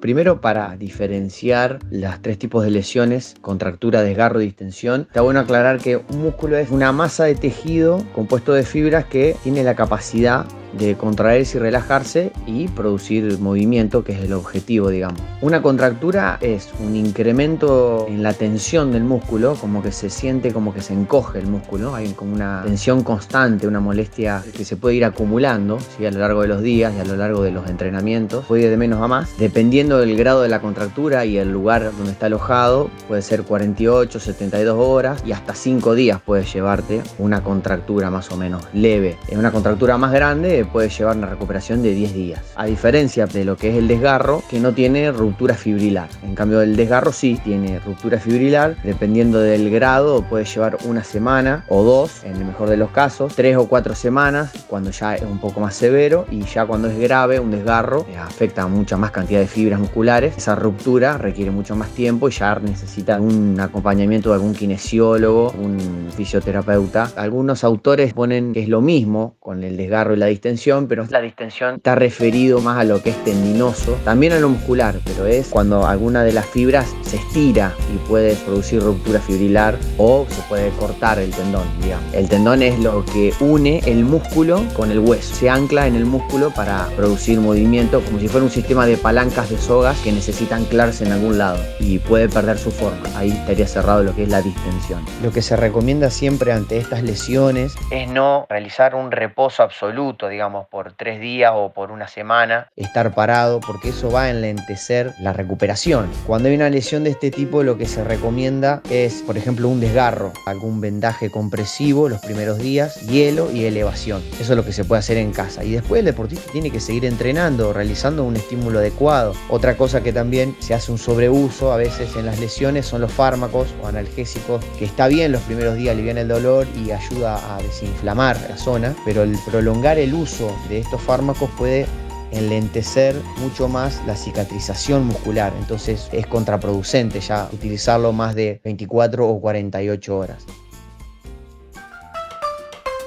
Primero, 0.00 0.42
para 0.42 0.76
diferenciar 0.76 1.78
los 1.90 2.20
tres 2.20 2.38
tipos 2.38 2.62
de 2.62 2.70
lesiones, 2.70 3.34
contractura, 3.40 4.02
desgarro 4.02 4.38
distensión, 4.38 5.00
está 5.08 5.22
bueno 5.22 5.40
aclarar 5.40 5.78
que 5.78 5.96
un 5.96 6.22
músculo 6.22 6.58
es 6.58 6.70
una 6.70 6.92
masa 6.92 7.24
de 7.24 7.34
tejido 7.34 8.04
compuesto 8.14 8.52
de 8.52 8.62
fibras 8.62 9.06
que 9.06 9.34
tiene 9.42 9.64
la 9.64 9.74
capacidad 9.74 10.44
de 10.78 10.96
contraerse 10.96 11.58
y 11.58 11.60
relajarse 11.60 12.32
y 12.46 12.68
producir 12.68 13.38
movimiento, 13.38 14.04
que 14.04 14.12
es 14.12 14.20
el 14.20 14.32
objetivo, 14.32 14.88
digamos. 14.90 15.20
Una 15.40 15.62
contractura 15.62 16.38
es 16.40 16.70
un 16.80 16.96
incremento 16.96 18.06
en 18.08 18.22
la 18.22 18.32
tensión 18.32 18.92
del 18.92 19.04
músculo, 19.04 19.54
como 19.54 19.82
que 19.82 19.92
se 19.92 20.10
siente 20.10 20.52
como 20.52 20.72
que 20.74 20.80
se 20.80 20.92
encoge 20.92 21.38
el 21.38 21.46
músculo, 21.46 21.94
hay 21.94 22.08
como 22.12 22.34
una 22.34 22.62
tensión 22.64 23.02
constante, 23.02 23.66
una 23.66 23.80
molestia 23.80 24.42
que 24.56 24.64
se 24.64 24.76
puede 24.76 24.96
ir 24.96 25.04
acumulando 25.04 25.78
¿sí? 25.96 26.06
a 26.06 26.10
lo 26.10 26.20
largo 26.20 26.42
de 26.42 26.48
los 26.48 26.62
días 26.62 26.92
y 26.96 27.00
a 27.00 27.04
lo 27.04 27.16
largo 27.16 27.42
de 27.42 27.50
los 27.50 27.68
entrenamientos, 27.68 28.44
puede 28.46 28.64
ir 28.64 28.70
de 28.70 28.76
menos 28.76 29.00
a 29.02 29.08
más, 29.08 29.36
dependiendo 29.38 29.98
del 29.98 30.16
grado 30.16 30.42
de 30.42 30.48
la 30.48 30.60
contractura 30.60 31.24
y 31.24 31.38
el 31.38 31.50
lugar 31.50 31.90
donde 31.96 32.12
está 32.12 32.26
alojado, 32.26 32.90
puede 33.08 33.22
ser 33.22 33.42
48, 33.42 34.20
72 34.20 34.76
horas 34.78 35.22
y 35.26 35.32
hasta 35.32 35.54
5 35.54 35.94
días 35.94 36.20
puede 36.20 36.44
llevarte 36.44 37.02
una 37.18 37.42
contractura 37.42 38.10
más 38.10 38.30
o 38.30 38.36
menos 38.36 38.62
leve. 38.72 39.16
En 39.28 39.38
una 39.38 39.52
contractura 39.52 39.96
más 39.98 40.12
grande 40.12 40.65
puede 40.66 40.88
llevar 40.88 41.16
una 41.16 41.28
recuperación 41.28 41.82
de 41.82 41.92
10 41.92 42.14
días. 42.14 42.42
A 42.56 42.66
diferencia 42.66 43.26
de 43.26 43.44
lo 43.44 43.56
que 43.56 43.70
es 43.70 43.76
el 43.76 43.88
desgarro, 43.88 44.42
que 44.48 44.60
no 44.60 44.72
tiene 44.72 45.12
ruptura 45.12 45.54
fibrilar. 45.54 46.08
En 46.22 46.34
cambio, 46.34 46.60
el 46.60 46.76
desgarro 46.76 47.12
sí 47.12 47.40
tiene 47.44 47.78
ruptura 47.80 48.18
fibrilar. 48.18 48.76
Dependiendo 48.82 49.38
del 49.40 49.70
grado, 49.70 50.22
puede 50.22 50.44
llevar 50.44 50.78
una 50.84 51.04
semana 51.04 51.64
o 51.68 51.82
dos, 51.82 52.24
en 52.24 52.36
el 52.36 52.44
mejor 52.44 52.68
de 52.68 52.76
los 52.76 52.90
casos, 52.90 53.34
tres 53.34 53.56
o 53.56 53.68
cuatro 53.68 53.94
semanas, 53.94 54.52
cuando 54.68 54.90
ya 54.90 55.16
es 55.16 55.22
un 55.22 55.38
poco 55.38 55.60
más 55.60 55.74
severo. 55.74 56.26
Y 56.30 56.42
ya 56.42 56.66
cuando 56.66 56.88
es 56.88 56.98
grave, 56.98 57.40
un 57.40 57.50
desgarro, 57.50 58.06
eh, 58.08 58.16
afecta 58.16 58.62
a 58.62 58.68
mucha 58.68 58.96
más 58.96 59.10
cantidad 59.10 59.40
de 59.40 59.46
fibras 59.46 59.80
musculares. 59.80 60.36
Esa 60.36 60.54
ruptura 60.54 61.18
requiere 61.18 61.50
mucho 61.50 61.76
más 61.76 61.90
tiempo 61.90 62.28
y 62.28 62.32
ya 62.32 62.56
necesita 62.56 63.20
un 63.20 63.58
acompañamiento 63.60 64.30
de 64.30 64.36
algún 64.36 64.54
kinesiólogo, 64.54 65.52
un 65.52 66.08
fisioterapeuta. 66.16 67.10
Algunos 67.16 67.64
autores 67.64 68.14
ponen 68.14 68.52
que 68.52 68.60
es 68.62 68.68
lo 68.68 68.80
mismo 68.80 69.36
con 69.40 69.64
el 69.64 69.76
desgarro 69.76 70.14
y 70.14 70.16
la 70.16 70.26
distensión, 70.46 70.86
pero 70.86 71.06
la 71.10 71.20
distensión 71.20 71.76
está 71.76 71.96
referido 71.96 72.60
más 72.60 72.78
a 72.78 72.84
lo 72.84 73.02
que 73.02 73.10
es 73.10 73.24
tendinoso, 73.24 73.98
también 74.04 74.32
a 74.32 74.38
lo 74.38 74.48
muscular, 74.48 74.94
pero 75.04 75.26
es 75.26 75.48
cuando 75.48 75.86
alguna 75.86 76.22
de 76.22 76.32
las 76.32 76.46
fibras 76.46 76.94
se 77.02 77.16
estira 77.16 77.72
y 77.92 77.98
puede 78.08 78.36
producir 78.36 78.80
ruptura 78.80 79.20
fibrilar 79.20 79.76
o 79.98 80.24
se 80.28 80.40
puede 80.42 80.70
cortar 80.70 81.18
el 81.18 81.30
tendón, 81.32 81.66
digamos. 81.82 82.14
El 82.14 82.28
tendón 82.28 82.62
es 82.62 82.78
lo 82.78 83.04
que 83.06 83.32
une 83.40 83.80
el 83.86 84.04
músculo 84.04 84.64
con 84.74 84.92
el 84.92 85.00
hueso, 85.00 85.34
se 85.34 85.50
ancla 85.50 85.88
en 85.88 85.96
el 85.96 86.04
músculo 86.04 86.50
para 86.50 86.86
producir 86.96 87.40
movimiento 87.40 88.00
como 88.02 88.20
si 88.20 88.28
fuera 88.28 88.44
un 88.44 88.50
sistema 88.50 88.86
de 88.86 88.96
palancas 88.96 89.50
de 89.50 89.58
sogas 89.58 89.98
que 90.02 90.12
necesita 90.12 90.54
anclarse 90.54 91.04
en 91.04 91.12
algún 91.12 91.38
lado 91.38 91.58
y 91.80 91.98
puede 91.98 92.28
perder 92.28 92.58
su 92.58 92.70
forma. 92.70 93.02
Ahí 93.16 93.30
estaría 93.30 93.66
cerrado 93.66 94.04
lo 94.04 94.14
que 94.14 94.22
es 94.22 94.28
la 94.28 94.42
distensión. 94.42 95.04
Lo 95.24 95.32
que 95.32 95.42
se 95.42 95.56
recomienda 95.56 96.10
siempre 96.10 96.52
ante 96.52 96.78
estas 96.78 97.02
lesiones 97.02 97.74
es 97.90 98.08
no 98.08 98.46
realizar 98.48 98.94
un 98.94 99.10
reposo 99.10 99.62
absoluto, 99.62 100.28
digamos, 100.28 100.35
por 100.70 100.92
tres 100.92 101.20
días 101.20 101.52
o 101.54 101.72
por 101.72 101.90
una 101.90 102.08
semana, 102.08 102.70
estar 102.76 103.14
parado, 103.14 103.60
porque 103.60 103.88
eso 103.88 104.10
va 104.10 104.24
a 104.24 104.30
enlentecer 104.30 105.14
la 105.20 105.32
recuperación. 105.32 106.10
Cuando 106.26 106.48
hay 106.48 106.54
una 106.54 106.68
lesión 106.68 107.04
de 107.04 107.10
este 107.10 107.30
tipo, 107.30 107.62
lo 107.62 107.78
que 107.78 107.86
se 107.86 108.04
recomienda 108.04 108.82
es, 108.90 109.22
por 109.22 109.38
ejemplo, 109.38 109.68
un 109.68 109.80
desgarro, 109.80 110.32
algún 110.46 110.80
vendaje 110.80 111.30
compresivo 111.30 112.08
los 112.08 112.20
primeros 112.20 112.58
días, 112.58 113.00
hielo 113.06 113.50
y 113.50 113.64
elevación. 113.64 114.22
Eso 114.38 114.52
es 114.52 114.56
lo 114.56 114.64
que 114.64 114.72
se 114.72 114.84
puede 114.84 115.00
hacer 115.00 115.16
en 115.16 115.32
casa. 115.32 115.64
Y 115.64 115.72
después 115.72 116.00
el 116.00 116.04
deportista 116.04 116.52
tiene 116.52 116.70
que 116.70 116.80
seguir 116.80 117.06
entrenando, 117.06 117.72
realizando 117.72 118.24
un 118.24 118.36
estímulo 118.36 118.80
adecuado. 118.80 119.32
Otra 119.48 119.76
cosa 119.76 120.02
que 120.02 120.12
también 120.12 120.54
se 120.58 120.74
hace 120.74 120.92
un 120.92 120.98
sobreuso 120.98 121.72
a 121.72 121.76
veces 121.76 122.14
en 122.14 122.26
las 122.26 122.38
lesiones 122.38 122.86
son 122.86 123.00
los 123.00 123.12
fármacos 123.12 123.68
o 123.82 123.86
analgésicos, 123.86 124.62
que 124.78 124.84
está 124.84 125.08
bien 125.08 125.32
los 125.32 125.42
primeros 125.42 125.76
días, 125.76 125.94
alivian 125.94 126.18
el 126.18 126.28
dolor 126.28 126.66
y 126.76 126.90
ayuda 126.90 127.56
a 127.56 127.62
desinflamar 127.62 128.38
la 128.48 128.56
zona, 128.58 128.94
pero 129.04 129.22
el 129.22 129.36
prolongar 129.46 129.98
el 129.98 130.12
uso 130.12 130.25
de 130.68 130.80
estos 130.80 131.00
fármacos 131.00 131.48
puede 131.56 131.86
enlentecer 132.32 133.14
mucho 133.38 133.68
más 133.68 134.02
la 134.06 134.16
cicatrización 134.16 135.06
muscular, 135.06 135.52
entonces 135.58 136.08
es 136.12 136.26
contraproducente 136.26 137.20
ya 137.20 137.48
utilizarlo 137.52 138.12
más 138.12 138.34
de 138.34 138.60
24 138.64 139.28
o 139.28 139.40
48 139.40 140.18
horas. 140.18 140.44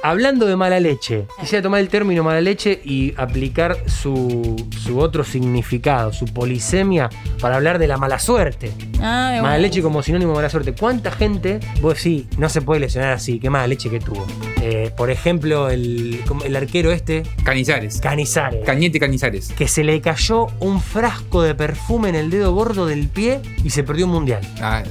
Hablando 0.02 0.46
de 0.46 0.56
mala 0.56 0.80
leche, 0.80 1.26
quisiera 1.40 1.62
tomar 1.62 1.82
el 1.82 1.90
término 1.90 2.24
mala 2.24 2.40
leche 2.40 2.80
y 2.86 3.14
aplicar 3.18 3.78
su, 3.90 4.56
su 4.82 4.98
otro 5.00 5.24
significado, 5.26 6.14
su 6.14 6.26
polisemia, 6.26 7.10
para 7.42 7.58
hablar 7.58 7.80
de 7.80 7.88
la 7.88 7.98
mala 7.98 8.18
suerte. 8.18 8.72
Ah, 9.02 9.32
de 9.34 9.42
Mala 9.42 9.56
bueno. 9.56 9.58
leche 9.60 9.82
como 9.82 10.02
sinónimo 10.02 10.32
de 10.32 10.36
mala 10.38 10.50
suerte. 10.50 10.74
¿Cuánta 10.74 11.12
gente, 11.12 11.60
vos 11.82 11.96
decís, 11.96 12.26
no 12.38 12.48
se 12.50 12.62
puede 12.62 12.80
lesionar 12.82 13.12
así? 13.12 13.40
Qué 13.40 13.50
mala 13.50 13.68
leche 13.68 13.90
que 13.90 14.00
tuvo. 14.00 14.26
Eh, 14.62 14.92
por 14.96 15.10
ejemplo, 15.10 15.70
el, 15.70 16.22
como 16.28 16.44
el 16.44 16.56
arquero 16.56 16.92
este, 16.92 17.24
Canizares. 17.44 18.00
Canizares. 18.02 18.64
Cañete 18.66 19.00
Canizares. 19.00 19.50
que 19.50 19.68
se 19.68 19.84
le 19.84 20.00
cayó 20.02 20.48
un 20.60 20.82
frasco 20.82 21.42
de 21.42 21.56
perfume 21.56 22.10
en 22.10 22.16
el 22.16 22.30
dedo 22.30 22.54
gordo 22.54 22.86
del 22.86 23.08
pie 23.10 23.42
y 23.64 23.70
se 23.70 23.84
perdió 23.84 24.06
un 24.06 24.12
mundial. 24.14 24.42
Ah, 24.62 24.84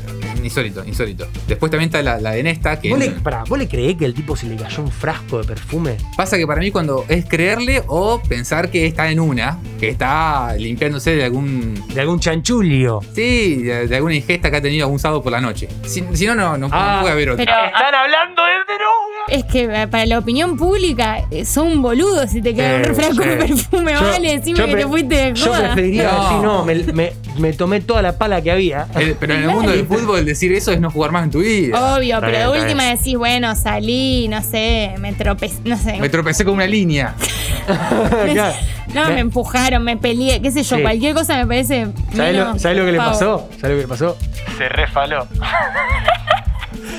insólito, 0.42 0.84
insólito. 0.84 1.26
Después 1.46 1.70
también 1.70 1.88
está 1.88 2.02
la, 2.02 2.20
la 2.20 2.32
de 2.32 2.42
Nesta, 2.42 2.80
que 2.80 2.90
¿Vos 2.90 2.98
le, 2.98 3.10
pará, 3.10 3.44
¿Vos 3.48 3.58
le 3.58 3.68
creés 3.68 3.96
que 3.96 4.04
el 4.04 4.14
tipo 4.14 4.36
se 4.36 4.46
le 4.46 4.56
cayó 4.56 4.82
un 4.82 4.90
frasco 4.90 5.38
de 5.40 5.44
perfume? 5.46 5.96
pasa 6.16 6.36
que 6.36 6.46
para 6.46 6.60
mí 6.60 6.70
cuando 6.70 7.04
es 7.08 7.24
creerle 7.26 7.82
o 7.86 8.20
pensar 8.22 8.70
que 8.70 8.86
está 8.86 9.10
en 9.10 9.20
una, 9.20 9.58
que 9.80 9.88
está 9.88 10.54
limpiándose 10.56 11.14
de 11.16 11.24
algún... 11.24 11.82
De 11.94 12.00
algún 12.00 12.20
chanchulio. 12.20 13.00
Sí, 13.14 13.62
de, 13.62 13.86
de 13.88 13.96
alguna 13.96 14.14
ingesta 14.14 14.50
que 14.50 14.56
ha 14.56 14.62
tenido 14.62 14.84
algún 14.86 14.98
sábado 14.98 15.22
por 15.22 15.32
la 15.32 15.40
noche. 15.40 15.68
Si, 15.84 16.04
si 16.14 16.26
no, 16.26 16.34
no, 16.34 16.52
no, 16.58 16.68
no 16.68 16.70
Ah, 16.72 16.98
puede 17.00 17.12
haber 17.12 17.30
otra. 17.30 17.44
Pero 17.44 17.66
Están 17.66 17.94
hablando 17.94 18.42
de 18.44 18.74
droga. 18.74 19.24
es 19.28 19.44
que 19.44 19.82
eh, 19.82 19.88
para 19.88 20.06
la 20.06 20.18
opinión 20.18 20.56
pública 20.56 21.24
eh, 21.30 21.44
son 21.44 21.82
boludos 21.82 22.30
si 22.30 22.40
te 22.42 22.54
queda 22.54 22.82
Sí, 22.84 22.90
un 22.90 22.96
frasco 22.96 23.22
sí. 23.22 23.28
de 23.28 23.36
perfume, 23.36 23.92
Yo- 23.92 24.00
vale, 24.00 24.36
decime 24.38 24.58
yo 24.58 24.66
que 24.66 24.76
te 24.76 24.86
fuiste 24.86 25.14
de 25.14 25.34
Yo 25.34 25.46
joda. 25.46 25.58
preferiría 25.74 26.12
No. 26.12 26.22
decir, 26.22 26.38
no, 26.42 26.64
me, 26.64 26.74
me- 26.92 27.12
me 27.38 27.52
tomé 27.52 27.80
toda 27.80 28.02
la 28.02 28.18
pala 28.18 28.42
que 28.42 28.50
había. 28.50 28.86
Eh, 28.98 29.14
Pero 29.18 29.34
en 29.34 29.42
el 29.44 29.48
mundo 29.48 29.70
del 29.70 29.86
fútbol 29.86 30.24
decir 30.38 30.52
eso 30.52 30.72
es 30.72 30.80
no 30.80 30.90
jugar 30.90 31.10
más 31.10 31.24
en 31.24 31.30
tu 31.30 31.40
vida. 31.40 31.96
Obvio, 31.96 32.16
Está 32.16 32.26
pero 32.26 32.38
bien, 32.38 32.52
de 32.52 32.60
última 32.60 32.84
bien. 32.84 32.96
decís, 32.96 33.16
bueno, 33.16 33.54
salí, 33.56 34.28
no 34.28 34.42
sé, 34.42 34.94
me 34.98 35.12
tropecé, 35.12 35.58
no 35.64 35.76
sé. 35.76 35.98
Me 35.98 36.08
tropecé 36.08 36.44
con 36.44 36.54
una 36.54 36.66
línea. 36.66 37.14
Claro. 38.32 38.54
no, 38.94 39.08
me, 39.08 39.14
Me- 39.14 39.20
empujaron, 39.20 39.82
me 39.84 39.96
peleé, 39.98 40.40
qué 40.40 40.50
sé 40.50 40.62
yo, 40.62 40.76
Sí. 40.76 40.82
cualquier 40.82 41.14
cosa 41.14 41.36
me 41.36 41.46
parece. 41.46 41.88
¿Sabés 42.14 42.34
lo, 42.36 42.54
lo 42.54 42.86
que 42.86 42.92
le 42.92 42.98
pasó? 42.98 43.48
¿Sabés 43.60 43.62
lo 43.62 43.68
que 43.68 43.82
le 43.82 43.88
pasó? 43.88 44.16
Se 44.56 44.68
refaló. 44.70 45.26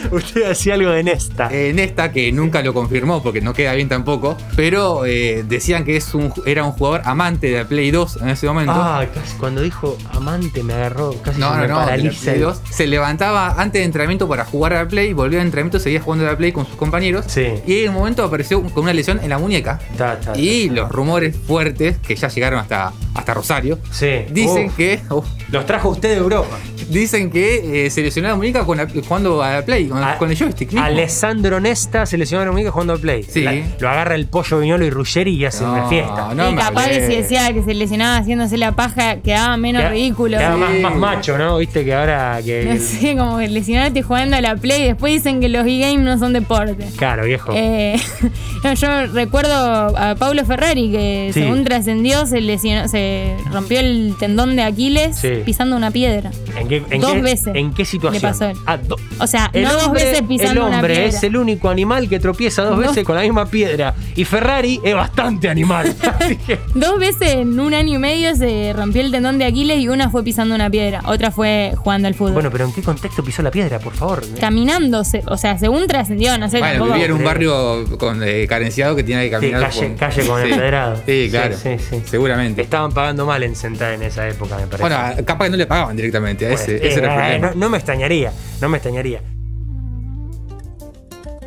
Usted 0.16 0.50
hacía 0.50 0.74
algo 0.76 0.92
de 0.92 1.04
Nesta. 1.04 1.50
Eh, 1.52 1.72
Nesta, 1.74 2.12
que 2.12 2.32
nunca 2.32 2.62
lo 2.62 2.74
confirmó 2.74 3.22
porque 3.24 3.42
no 3.42 3.54
queda 3.54 3.74
bien 3.74 3.90
tampoco, 3.90 4.38
pero 4.56 5.06
eh, 5.06 5.44
decían 5.48 5.84
que 5.86 5.98
es 5.98 6.14
un, 6.14 6.34
era 6.46 6.64
un 6.64 6.72
jugador 6.72 7.02
amante 7.06 7.48
de 7.48 7.58
la 7.60 7.66
Play 7.68 7.92
2 7.92 8.20
en 8.22 8.30
ese 8.30 8.48
momento. 8.48 8.74
Ah, 8.76 9.06
casi 9.14 9.36
cuando 9.38 9.62
dijo 9.62 9.98
amante 10.12 10.64
me 10.64 10.74
agarró, 10.74 11.14
casi 11.22 11.40
No, 11.40 11.50
se 11.50 11.56
no, 11.56 11.62
me 11.62 11.68
no, 11.68 11.76
paraliza. 11.76 12.22
Play 12.24 12.36
el- 12.36 12.42
2. 12.42 12.62
Se 12.72 12.88
levantaba 12.88 13.56
antes 13.62 13.80
de 13.82 13.86
entrenamiento 13.86 14.28
para 14.28 14.46
jugar 14.46 14.74
a 14.74 14.84
la 14.84 14.88
Play, 14.88 15.14
volvía 15.14 15.40
al 15.40 15.46
entrenamiento, 15.46 15.80
seguía 15.80 16.02
jugando 16.02 16.28
a 16.28 16.32
la 16.32 16.38
Play 16.38 16.52
con 16.52 16.66
sus 16.66 16.76
compañeros. 16.76 17.26
Sí. 17.28 17.46
Y 17.66 17.84
en 17.84 17.90
un 17.90 17.96
momento 17.96 18.24
apareció 18.24 18.62
con 18.64 18.84
una 18.84 18.94
lesión 18.94 19.20
en 19.24 19.30
la 19.30 19.38
muñeca. 19.38 19.80
Ta, 19.98 20.20
ta, 20.20 20.34
ta, 20.34 20.40
Y 20.40 20.70
los 20.70 20.90
rumores 20.90 21.36
fuertes, 21.36 21.98
que 22.00 22.16
ya 22.16 22.28
llegaron 22.30 22.60
hasta, 22.60 22.92
hasta 23.16 23.34
Rosario, 23.34 23.80
Sí. 23.92 24.26
dicen 24.32 24.68
Uf, 24.68 24.76
que 24.76 25.00
uf, 25.10 25.26
Los 25.52 25.66
trajo 25.66 25.90
usted 25.90 26.10
de 26.10 26.18
Europa. 26.18 26.58
dicen 26.90 27.30
que 27.30 27.86
eh, 27.86 27.90
se 27.90 28.02
lesionó 28.02 28.30
la 28.30 28.36
muñeca 28.36 28.66
con 28.66 28.78
la- 28.78 28.88
jugando 28.88 29.42
a 29.44 29.54
la 29.54 29.66
Play, 29.66 29.88
con, 29.88 29.99
A- 30.04 30.18
con 30.18 30.30
el 30.32 30.38
joystick 30.38 30.70
mismo. 30.72 30.86
Alessandro 30.86 31.60
Nesta 31.60 32.06
se 32.06 32.18
lesionó 32.18 32.46
la 32.46 32.52
muñeca 32.52 32.72
jugando 32.72 32.94
al 32.94 33.00
play. 33.00 33.24
Sí. 33.24 33.42
La- 33.44 33.54
lo 33.80 33.90
agarra 33.90 34.16
el 34.16 34.28
pollo 34.28 34.60
Viñolo 34.60 34.86
y 34.86 34.90
Ruggeri 34.90 35.32
y 35.36 35.46
hace 35.46 35.64
una 35.64 35.88
fiesta. 35.88 36.34
no 36.36 36.52
y 36.52 36.56
capaz 36.56 36.88
que 36.88 37.08
si 37.08 37.16
decía 37.18 37.52
que 37.54 37.64
se 37.64 37.74
lesionaba 37.74 38.18
haciéndose 38.18 38.58
la 38.58 38.72
paja, 38.74 39.18
quedaba 39.18 39.58
menos 39.58 39.82
Queda- 39.82 39.92
ridículo. 39.92 40.38
queda 40.38 40.56
más, 40.58 40.72
Sí. 40.74 40.82
más 40.82 40.96
macho, 40.96 41.38
¿no? 41.38 41.58
Viste 41.58 41.84
que 41.86 41.94
ahora 41.94 42.40
que. 42.44 42.66
No 42.66 42.78
sé, 42.80 43.16
como 43.18 43.38
que 43.38 43.48
lesionarte 43.48 44.02
jugando 44.02 44.36
a 44.38 44.42
la 44.42 44.56
Play. 44.56 44.84
Después 44.84 45.14
dicen 45.14 45.40
que 45.42 45.50
los 45.50 45.66
e-games 45.66 46.00
no 46.02 46.18
son 46.18 46.34
deporte. 46.34 46.86
Claro, 46.98 47.26
viejo. 47.26 47.52
Eh, 47.56 48.00
no, 48.64 48.74
yo 48.74 49.08
recuerdo 49.08 49.54
a 49.98 50.16
Paulo 50.16 50.44
Ferrari 50.46 50.92
que 50.92 51.32
Sí. 51.34 51.42
según 51.42 51.64
trascendió 51.64 52.26
se 52.26 52.42
lesionó, 52.42 52.88
se 52.88 53.36
rompió 53.52 53.80
el 53.80 54.16
tendón 54.20 54.56
de 54.56 54.64
Aquiles 54.64 55.18
Sí. 55.18 55.30
pisando 55.46 55.76
una 55.76 55.92
piedra. 55.92 56.32
¿En 56.58 56.68
qué, 56.68 56.84
en 56.90 57.02
dos 57.02 57.14
qué- 57.14 57.22
veces 57.22 57.56
¿En 57.56 57.74
qué 57.74 57.86
situación? 57.86 58.22
le 58.22 58.28
pasó 58.28 58.46
a 58.46 58.52
él. 58.52 58.58
Ah, 58.66 58.78
do- 58.78 58.98
O 59.20 59.28
sea, 59.28 59.50
el 59.54 59.64
no 59.64 59.74
dos 59.74 59.89
hombre- 59.90 60.06
veces 60.06 60.22
pisando 60.28 60.62
El 60.62 60.68
una 60.68 60.76
hombre 60.78 60.94
piedra. 60.96 61.10
es 61.10 61.24
el 61.24 61.38
único 61.38 61.70
animal 61.70 62.08
que 62.10 62.20
tropieza 62.20 62.64
dos 62.64 62.78
No. 62.80 62.88
veces 62.88 63.04
con 63.04 63.16
la 63.16 63.22
misma 63.22 63.46
piedra. 63.46 63.94
Y 64.16 64.26
Ferrari 64.26 64.80
es 64.84 64.96
bastante 64.96 65.50
animal. 65.50 65.94
Así 66.20 66.36
que. 66.38 66.60
Dos 66.76 67.00
veces 67.00 67.36
en 67.36 67.60
un 67.60 67.74
año 67.74 67.96
y 67.96 67.98
medio 68.00 68.36
se 68.36 68.74
rompió 68.76 69.02
el 69.02 69.12
tendón 69.12 69.38
de 69.38 69.46
Aquiles 69.46 69.80
y 69.80 69.88
una 69.90 70.10
fue 70.10 70.24
pisando 70.24 70.56
una 70.56 70.70
piedra, 70.70 71.02
otra 71.06 71.32
fue 71.32 71.74
jugando 71.78 72.08
al 72.08 72.14
fútbol. 72.16 72.34
Bueno, 72.34 72.50
pero 72.52 72.66
¿en 72.66 72.74
qué 72.74 72.82
contexto 72.82 73.24
pisó 73.24 73.42
la 73.42 73.52
piedra, 73.52 73.80
por 73.80 73.94
favor? 73.94 74.24
Caminando, 74.40 75.04
se- 75.04 75.24
o 75.28 75.38
sea, 75.38 75.58
según 75.58 75.88
trascendió, 75.88 76.38
no 76.38 76.50
sé, 76.50 76.60
Bueno, 76.60 76.74
tampoco- 76.74 76.94
vivía 76.94 77.06
en 77.08 77.12
un 77.14 77.24
barrio 77.24 77.98
con, 77.98 78.22
eh, 78.24 78.46
carenciado 78.48 78.96
que 78.96 79.04
tenía 79.04 79.20
que 79.22 79.26
Sí, 79.28 79.32
caminar. 79.32 79.62
calle, 79.62 79.88
por- 79.90 79.96
calle 79.98 80.28
con 80.28 80.44
Sí. 80.44 80.50
empedrado. 80.52 80.96
Sí, 81.06 81.28
claro. 81.32 81.56
Sí, 81.58 81.70
sí, 81.78 81.86
sí. 81.90 82.02
Seguramente. 82.06 82.62
Estaban 82.62 82.92
pagando 82.92 83.26
mal 83.26 83.42
en 83.44 83.56
sentar 83.56 83.94
en 83.94 84.04
esa 84.04 84.28
época, 84.28 84.56
me 84.58 84.64
parece. 84.68 84.82
Bueno, 84.82 84.96
a- 84.98 85.16
capaz 85.26 85.46
que 85.46 85.52
no 85.52 85.58
le 85.58 85.66
pagaban 85.68 85.96
directamente. 85.96 86.46
a 86.46 86.54
ese, 86.54 86.78
Pues, 86.78 86.92
ese 86.92 87.00
era 87.00 87.14
el 87.14 87.20
problema. 87.40 87.48
no, 87.56 87.60
no 87.66 87.70
me 87.70 87.78
extrañaría, 87.78 88.32
no 88.62 88.70
me 88.70 88.78
extrañaría. 88.78 89.22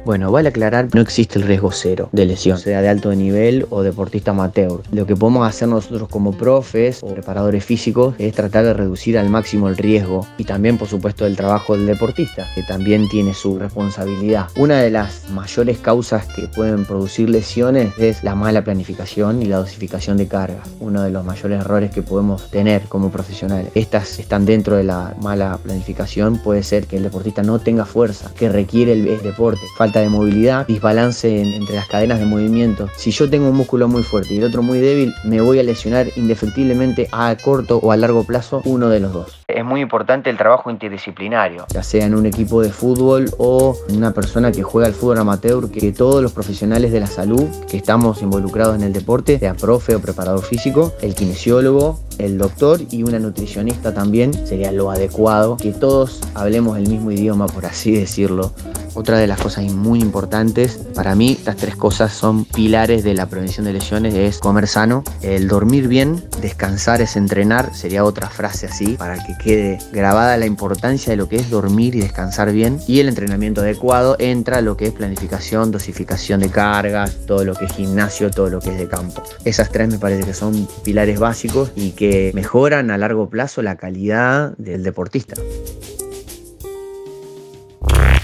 Bueno, 0.04 0.32
vale 0.32 0.48
aclarar 0.48 0.88
no 0.92 1.00
existe 1.00 1.38
el 1.38 1.44
riesgo 1.44 1.70
cero 1.70 2.08
de 2.10 2.26
lesión, 2.26 2.58
sea 2.58 2.82
de 2.82 2.88
alto 2.88 3.14
nivel 3.14 3.66
o 3.70 3.82
deportista 3.82 4.32
amateur. 4.32 4.82
Lo 4.90 5.06
que 5.06 5.14
podemos 5.14 5.48
hacer 5.48 5.68
nosotros 5.68 6.08
como 6.08 6.32
profes 6.32 6.98
o 7.04 7.06
preparadores 7.06 7.64
físicos 7.64 8.16
es 8.18 8.34
tratar 8.34 8.64
de 8.64 8.74
reducir 8.74 9.16
al 9.16 9.30
máximo 9.30 9.68
el 9.68 9.76
riesgo 9.76 10.26
y 10.38 10.44
también, 10.44 10.76
por 10.76 10.88
supuesto, 10.88 11.24
el 11.24 11.36
trabajo 11.36 11.76
del 11.76 11.86
deportista, 11.86 12.48
que 12.56 12.64
también 12.64 13.08
tiene 13.08 13.32
su 13.32 13.60
responsabilidad. 13.60 14.48
Una 14.56 14.80
de 14.80 14.90
las 14.90 15.30
mayores 15.30 15.78
causas 15.78 16.26
que 16.26 16.48
pueden 16.48 16.84
producir 16.84 17.30
lesiones 17.30 17.96
es 17.96 18.24
la 18.24 18.34
mala 18.34 18.64
planificación 18.64 19.40
y 19.40 19.44
la 19.44 19.58
dosificación 19.58 20.16
de 20.16 20.26
cargas. 20.26 20.68
Uno 20.80 21.02
de 21.02 21.10
los 21.10 21.24
mayores 21.24 21.60
errores 21.60 21.92
que 21.92 22.02
podemos 22.02 22.50
tener 22.50 22.82
como 22.88 23.10
profesionales. 23.12 23.70
Estas 23.76 24.18
están 24.18 24.46
dentro 24.46 24.74
de 24.74 24.82
la 24.82 25.14
mala 25.22 25.56
planificación. 25.62 26.38
Puede 26.38 26.64
ser 26.64 26.86
que 26.88 26.96
el 26.96 27.04
deportista 27.04 27.44
no 27.44 27.60
tenga 27.60 27.84
fuerza 27.84 28.32
que 28.36 28.48
requiere 28.48 28.94
el, 28.94 29.22
deporte, 29.22 29.60
de 30.00 30.08
movilidad, 30.08 30.66
desbalance 30.66 31.40
en- 31.40 31.54
entre 31.54 31.74
las 31.76 31.86
cadenas 31.88 32.18
de 32.18 32.26
movimiento. 32.26 32.88
Si 32.96 33.10
yo 33.10 33.28
tengo 33.30 33.48
un 33.48 33.56
músculo 33.56 33.88
muy 33.88 34.02
fuerte 34.02 34.34
y 34.34 34.38
el 34.38 34.44
otro 34.44 34.62
muy 34.62 34.78
débil, 34.80 35.12
me 35.24 35.40
voy 35.40 35.58
a 35.58 35.62
lesionar 35.62 36.08
indefectiblemente 36.16 37.08
a 37.12 37.34
corto 37.36 37.78
o 37.78 37.92
a 37.92 37.96
largo 37.96 38.24
plazo 38.24 38.62
uno 38.64 38.88
de 38.88 39.00
los 39.00 39.12
dos. 39.12 39.38
Es 39.48 39.64
muy 39.64 39.80
importante 39.80 40.30
el 40.30 40.36
trabajo 40.36 40.70
interdisciplinario, 40.70 41.66
ya 41.72 41.82
sea 41.82 42.06
en 42.06 42.14
un 42.14 42.26
equipo 42.26 42.62
de 42.62 42.70
fútbol 42.70 43.26
o 43.38 43.76
en 43.88 43.96
una 43.96 44.12
persona 44.12 44.50
que 44.52 44.62
juega 44.62 44.86
al 44.88 44.94
fútbol 44.94 45.18
amateur, 45.18 45.70
que 45.70 45.92
todos 45.92 46.22
los 46.22 46.32
profesionales 46.32 46.92
de 46.92 47.00
la 47.00 47.06
salud 47.06 47.44
que 47.70 47.76
estamos 47.76 48.22
involucrados 48.22 48.76
en 48.76 48.82
el 48.82 48.92
deporte, 48.92 49.38
sea 49.38 49.54
profe 49.54 49.94
o 49.94 50.00
preparador 50.00 50.42
físico, 50.42 50.92
el 51.02 51.14
kinesiólogo, 51.14 52.00
el 52.22 52.38
doctor 52.38 52.80
y 52.90 53.02
una 53.02 53.18
nutricionista 53.18 53.92
también, 53.92 54.32
sería 54.46 54.72
lo 54.72 54.90
adecuado, 54.90 55.56
que 55.56 55.72
todos 55.72 56.20
hablemos 56.34 56.78
el 56.78 56.88
mismo 56.88 57.10
idioma, 57.10 57.46
por 57.46 57.66
así 57.66 57.92
decirlo. 57.92 58.52
Otra 58.94 59.16
de 59.16 59.26
las 59.26 59.40
cosas 59.40 59.64
muy 59.72 60.00
importantes, 60.00 60.78
para 60.94 61.14
mí, 61.14 61.32
estas 61.32 61.56
tres 61.56 61.76
cosas 61.76 62.12
son 62.12 62.44
pilares 62.44 63.02
de 63.02 63.14
la 63.14 63.26
prevención 63.26 63.64
de 63.64 63.72
lesiones, 63.72 64.14
es 64.14 64.38
comer 64.38 64.68
sano, 64.68 65.02
el 65.22 65.48
dormir 65.48 65.88
bien, 65.88 66.22
descansar 66.42 67.00
es 67.00 67.16
entrenar, 67.16 67.74
sería 67.74 68.04
otra 68.04 68.28
frase 68.28 68.66
así, 68.66 68.96
para 68.98 69.24
que 69.24 69.34
quede 69.42 69.78
grabada 69.92 70.36
la 70.36 70.44
importancia 70.44 71.10
de 71.10 71.16
lo 71.16 71.26
que 71.26 71.36
es 71.36 71.48
dormir 71.48 71.94
y 71.94 72.00
descansar 72.00 72.52
bien, 72.52 72.80
y 72.86 73.00
el 73.00 73.08
entrenamiento 73.08 73.62
adecuado 73.62 74.16
entra 74.18 74.60
lo 74.60 74.76
que 74.76 74.88
es 74.88 74.92
planificación, 74.92 75.70
dosificación 75.70 76.40
de 76.40 76.50
cargas, 76.50 77.16
todo 77.26 77.44
lo 77.44 77.54
que 77.54 77.64
es 77.64 77.72
gimnasio, 77.72 78.30
todo 78.30 78.50
lo 78.50 78.60
que 78.60 78.70
es 78.70 78.78
de 78.78 78.88
campo. 78.88 79.22
Esas 79.46 79.70
tres 79.70 79.88
me 79.88 79.98
parece 79.98 80.24
que 80.24 80.34
son 80.34 80.68
pilares 80.84 81.18
básicos 81.18 81.70
y 81.76 81.92
que 81.92 82.11
mejoran 82.34 82.90
a 82.90 82.98
largo 82.98 83.28
plazo 83.28 83.62
la 83.62 83.76
calidad 83.76 84.56
del 84.58 84.82
deportista. 84.82 85.34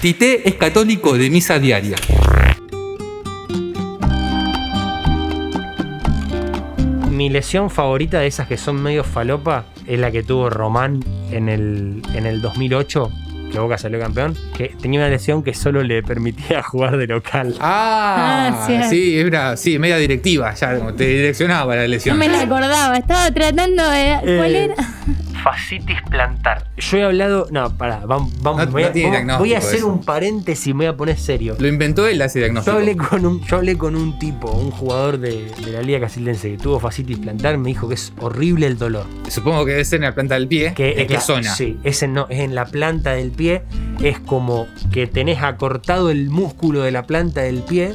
Tité 0.01 0.47
es 0.47 0.55
católico 0.55 1.17
de 1.17 1.29
misa 1.29 1.59
diaria. 1.59 1.97
Mi 7.09 7.29
lesión 7.29 7.69
favorita 7.69 8.19
de 8.19 8.27
esas 8.27 8.47
que 8.47 8.55
son 8.55 8.81
medio 8.81 9.03
falopa 9.03 9.65
es 9.85 9.99
la 9.99 10.09
que 10.09 10.23
tuvo 10.23 10.49
Román 10.49 11.03
en 11.31 11.49
el, 11.49 12.01
en 12.13 12.25
el 12.25 12.41
2008, 12.41 13.11
que 13.51 13.59
Boca 13.59 13.77
salió 13.77 13.99
campeón, 13.99 14.35
que 14.55 14.75
tenía 14.81 14.99
una 14.99 15.09
lesión 15.09 15.43
que 15.43 15.53
solo 15.53 15.83
le 15.83 16.03
permitía 16.03 16.61
jugar 16.71 16.97
de 16.97 17.07
local. 17.07 17.55
Ah, 17.59 18.51
Ah, 18.61 18.87
sí, 18.89 19.17
era 19.19 19.57
sí, 19.57 19.79
media 19.79 19.97
directiva, 19.97 20.53
ya 20.53 20.77
como 20.77 20.93
te 20.93 21.05
direccionaba 21.05 21.75
la 21.75 21.83
No 21.83 21.87
lesión. 21.87 22.17
me 22.17 22.27
la 22.29 22.41
acordaba, 22.41 22.97
estaba 22.97 23.31
tratando 23.31 23.89
de. 23.89 24.17
¿Cuál 24.21 24.55
Eh, 24.55 24.63
era? 24.65 24.75
Fascitis 25.43 26.01
plantar. 26.09 26.65
Yo 26.77 26.97
he 26.97 27.03
hablado. 27.03 27.47
No, 27.51 27.75
pará, 27.77 28.03
vamos, 28.05 28.31
vamos, 28.41 28.65
No- 28.65 28.71
voy, 28.71 28.83
a, 28.83 28.87
no 28.87 28.91
tiene 28.93 29.17
vamos- 29.25 29.39
voy 29.39 29.53
a 29.53 29.59
diagnóstico 29.59 29.67
hacer 29.67 29.77
eso. 29.79 29.87
un 29.87 30.01
paréntesis 30.03 30.67
y 30.67 30.73
me 30.73 30.85
voy 30.85 30.93
a 30.93 30.97
poner 30.97 31.17
serio. 31.17 31.55
Lo 31.59 31.67
inventó 31.67 32.07
él 32.07 32.19
Yo 32.19 32.27
diagnóstico. 32.27 32.77
hablé, 32.77 32.95
con 32.97 33.25
un, 33.25 33.41
yo 33.45 33.55
hablé 33.57 33.77
con 33.77 33.95
un 33.95 34.19
tipo, 34.19 34.51
un 34.51 34.71
jugador 34.71 35.17
de, 35.19 35.45
de 35.65 35.71
la 35.71 35.81
Liga 35.81 35.99
Casildense 36.01 36.51
que 36.51 36.57
tuvo 36.57 36.79
fascitis 36.79 37.17
plantar, 37.19 37.57
me 37.57 37.69
dijo 37.69 37.87
que 37.87 37.95
es 37.95 38.13
horrible 38.19 38.67
el 38.67 38.77
dolor. 38.77 39.05
Supongo 39.29 39.65
que 39.65 39.71
debe 39.71 39.85
ser 39.85 39.97
en 39.97 40.03
la 40.05 40.13
planta 40.15 40.35
del 40.35 40.47
pie. 40.47 40.73
Que 40.73 41.01
¿En 41.01 41.07
qué 41.07 41.13
la- 41.15 41.21
zona? 41.21 41.55
Sí, 41.55 41.77
es 41.83 42.03
en, 42.03 42.13
no, 42.13 42.27
es 42.29 42.39
en 42.39 42.55
la 42.55 42.65
planta 42.65 43.11
del 43.11 43.31
pie. 43.31 43.63
Es 44.01 44.19
como 44.19 44.67
que 44.91 45.07
tenés 45.07 45.41
acortado 45.43 46.09
el 46.09 46.29
músculo 46.29 46.81
de 46.81 46.91
la 46.91 47.03
planta 47.03 47.41
del 47.41 47.61
pie 47.63 47.93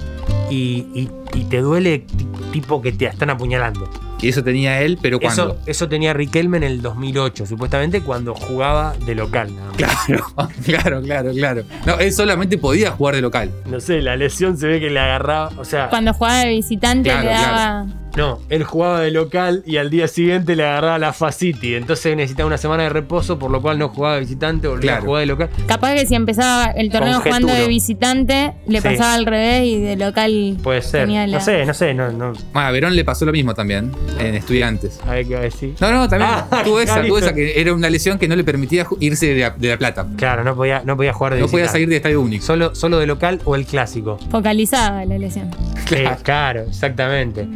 y, 0.51 0.87
y- 0.95 1.11
y 1.35 1.45
te 1.45 1.59
duele 1.61 2.01
ti- 2.01 2.27
tipo 2.53 2.81
que 2.83 2.93
te 2.93 3.07
están 3.07 3.31
apuñalando. 3.31 3.89
Y 4.25 4.29
eso 4.31 4.43
tenía 4.43 4.81
él, 4.81 4.99
pero 5.03 5.21
¿cuándo? 5.21 5.43
Eso, 5.43 5.59
eso 5.67 5.89
tenía 5.89 6.15
Riquelme 6.15 6.57
en 6.57 6.63
el 6.63 6.81
2008, 6.81 7.45
supuestamente 7.45 8.01
cuando 8.01 8.35
jugaba 8.35 8.95
de 9.05 9.15
local. 9.15 9.55
nada 9.55 9.69
más. 9.69 9.77
Claro, 9.77 10.25
claro, 10.65 11.03
claro, 11.03 11.33
claro. 11.33 11.63
No, 11.85 11.99
él 11.99 12.11
solamente 12.11 12.57
podía 12.57 12.91
jugar 12.91 13.17
de 13.17 13.21
local. 13.21 13.51
No 13.67 13.81
sé, 13.81 14.01
la 14.01 14.17
lesión 14.17 14.57
se 14.57 14.67
ve 14.67 14.81
que 14.81 14.89
le 14.89 14.99
agarraba. 14.99 15.51
O 15.59 15.65
sea, 15.67 15.91
Cuando 15.91 16.15
jugaba 16.15 16.39
de 16.39 16.49
visitante 16.49 17.11
Claro, 17.11 17.25
le 17.25 17.31
daba. 17.33 17.87
No, 18.17 18.39
él 18.49 18.63
jugaba 18.65 19.01
de 19.01 19.11
local 19.11 19.63
y 19.67 19.77
al 19.79 19.91
día 19.91 20.07
siguiente 20.09 20.55
le 20.55 20.65
agarraba 20.65 20.99
la 20.99 21.13
fascitis. 21.13 21.77
Entonces 21.77 22.17
necesitaba 22.17 22.47
una 22.47 22.59
semana 22.59 22.85
de 22.85 22.89
reposo, 22.91 23.39
por 23.39 23.51
lo 23.51 23.61
cual 23.61 23.79
no 23.79 23.89
jugaba 23.89 24.15
de 24.15 24.21
visitante, 24.21 24.69
volvía 24.69 24.83
Claro. 24.93 25.03
a 25.03 25.07
jugar 25.07 25.21
de 25.21 25.27
local. 25.27 25.51
Capaz 25.67 25.95
que 25.95 26.07
si 26.07 26.15
empezaba 26.15 26.67
el 26.67 26.91
torneo 26.91 27.15
Conjeturo. 27.15 27.35
jugando 27.47 27.63
de 27.63 27.69
visitante, 27.69 28.53
le 28.67 28.81
Sí. 28.81 28.89
pasaba 28.89 29.15
al 29.15 29.27
revés 29.27 29.65
y 29.65 29.81
de 29.81 29.97
local. 29.97 30.57
Puede 30.63 30.83
ser. 30.83 31.03
tenía 31.07 31.27
la- 31.27 31.39
No 31.39 31.45
sé, 31.45 31.65
no 31.67 31.75
sé, 31.75 31.93
no, 31.95 32.11
no. 32.13 32.33
Bueno, 32.53 32.69
a 32.69 32.71
Verón 32.71 32.95
le 32.95 33.05
pasó 33.05 33.25
lo 33.25 33.33
mismo 33.33 33.53
también, 33.55 33.91
en 34.21 34.35
estudiantes. 34.35 35.01
A 35.07 35.13
ver 35.13 35.27
qué 35.27 35.35
va 35.35 35.41
a 35.41 35.45
decir. 35.45 35.75
No, 35.81 35.91
no, 35.93 36.09
también 36.09 36.31
Ah, 36.33 36.63
tuvo 36.65 36.81
esa, 36.81 37.03
tuvo 37.03 37.19
esa 37.19 37.35
que 37.35 37.61
era 37.61 37.73
una 37.75 37.91
lesión 37.91 38.19
que 38.19 38.29
no 38.29 38.37
le 38.37 38.45
permitía 38.45 38.87
irse 39.01 39.27
de 39.35 39.41
la, 39.41 39.51
de 39.51 39.69
La 39.69 39.77
Plata. 39.79 40.07
Claro, 40.17 40.45
no 40.45 40.55
podía, 40.55 40.83
no 40.85 40.97
podía 40.97 41.13
jugar 41.13 41.35
de 41.35 41.41
No 41.41 41.49
podía 41.49 41.69
salir 41.69 41.89
de 41.89 41.97
estadio 41.97 42.21
único. 42.21 42.45
Solo, 42.45 42.75
solo 42.75 42.99
de 42.99 43.07
local 43.07 43.41
o 43.45 43.55
el 43.57 43.67
clásico. 43.67 44.19
Focalizada 44.31 45.05
la 45.05 45.19
lesión. 45.19 45.51
Eh, 45.91 46.09
claro, 46.23 46.63
exactamente. 46.69 47.47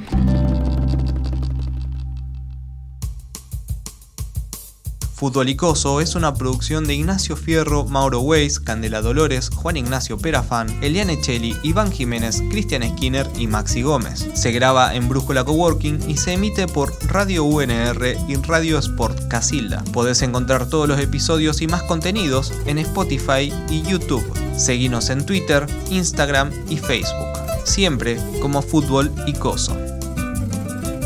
Futbolicoso 5.18 6.00
es 6.00 6.14
una 6.14 6.32
producción 6.34 6.86
de 6.86 6.94
Ignacio 6.94 7.36
Fierro, 7.36 7.84
Mauro 7.86 8.20
Weiss, 8.20 8.60
Candela 8.60 9.02
Dolores, 9.02 9.50
Juan 9.52 9.76
Ignacio 9.76 10.16
Perafán, 10.16 10.68
Eliane 10.80 11.20
Cheli, 11.20 11.56
Iván 11.64 11.90
Jiménez, 11.90 12.40
Cristian 12.50 12.84
Skinner 12.84 13.28
y 13.36 13.48
Maxi 13.48 13.82
Gómez. 13.82 14.28
Se 14.34 14.52
graba 14.52 14.94
en 14.94 15.08
Brújula 15.08 15.42
Coworking 15.42 16.08
y 16.08 16.18
se 16.18 16.34
emite 16.34 16.68
por 16.68 16.92
Radio 17.08 17.42
UNR 17.42 18.16
y 18.28 18.36
Radio 18.36 18.78
Sport 18.78 19.26
Casilda. 19.26 19.82
Podés 19.92 20.22
encontrar 20.22 20.68
todos 20.68 20.86
los 20.86 21.00
episodios 21.00 21.62
y 21.62 21.66
más 21.66 21.82
contenidos 21.82 22.52
en 22.66 22.78
Spotify 22.78 23.52
y 23.68 23.82
YouTube. 23.82 24.24
Seguinos 24.56 25.10
en 25.10 25.26
Twitter, 25.26 25.66
Instagram 25.90 26.52
y 26.68 26.76
Facebook. 26.76 27.26
Siempre 27.64 28.20
como 28.40 28.62
Fútbol 28.62 29.12
y 29.26 29.32
Coso. 29.32 29.76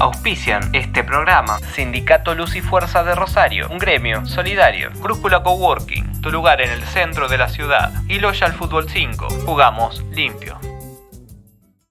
Auspician 0.02 0.68
este 0.72 1.04
programa. 1.04 1.60
Sindicato 1.60 2.34
Luz 2.34 2.56
y 2.56 2.60
Fuerza 2.60 3.04
de 3.04 3.14
Rosario, 3.14 3.68
un 3.70 3.78
gremio 3.78 4.26
solidario, 4.26 4.90
Brújula 4.96 5.44
Coworking, 5.44 6.20
tu 6.20 6.32
lugar 6.32 6.60
en 6.60 6.70
el 6.70 6.82
centro 6.82 7.28
de 7.28 7.38
la 7.38 7.48
ciudad, 7.48 7.92
y 8.08 8.18
Loyal 8.18 8.52
Fútbol 8.52 8.90
5, 8.90 9.28
jugamos 9.46 10.02
limpio. 10.10 10.58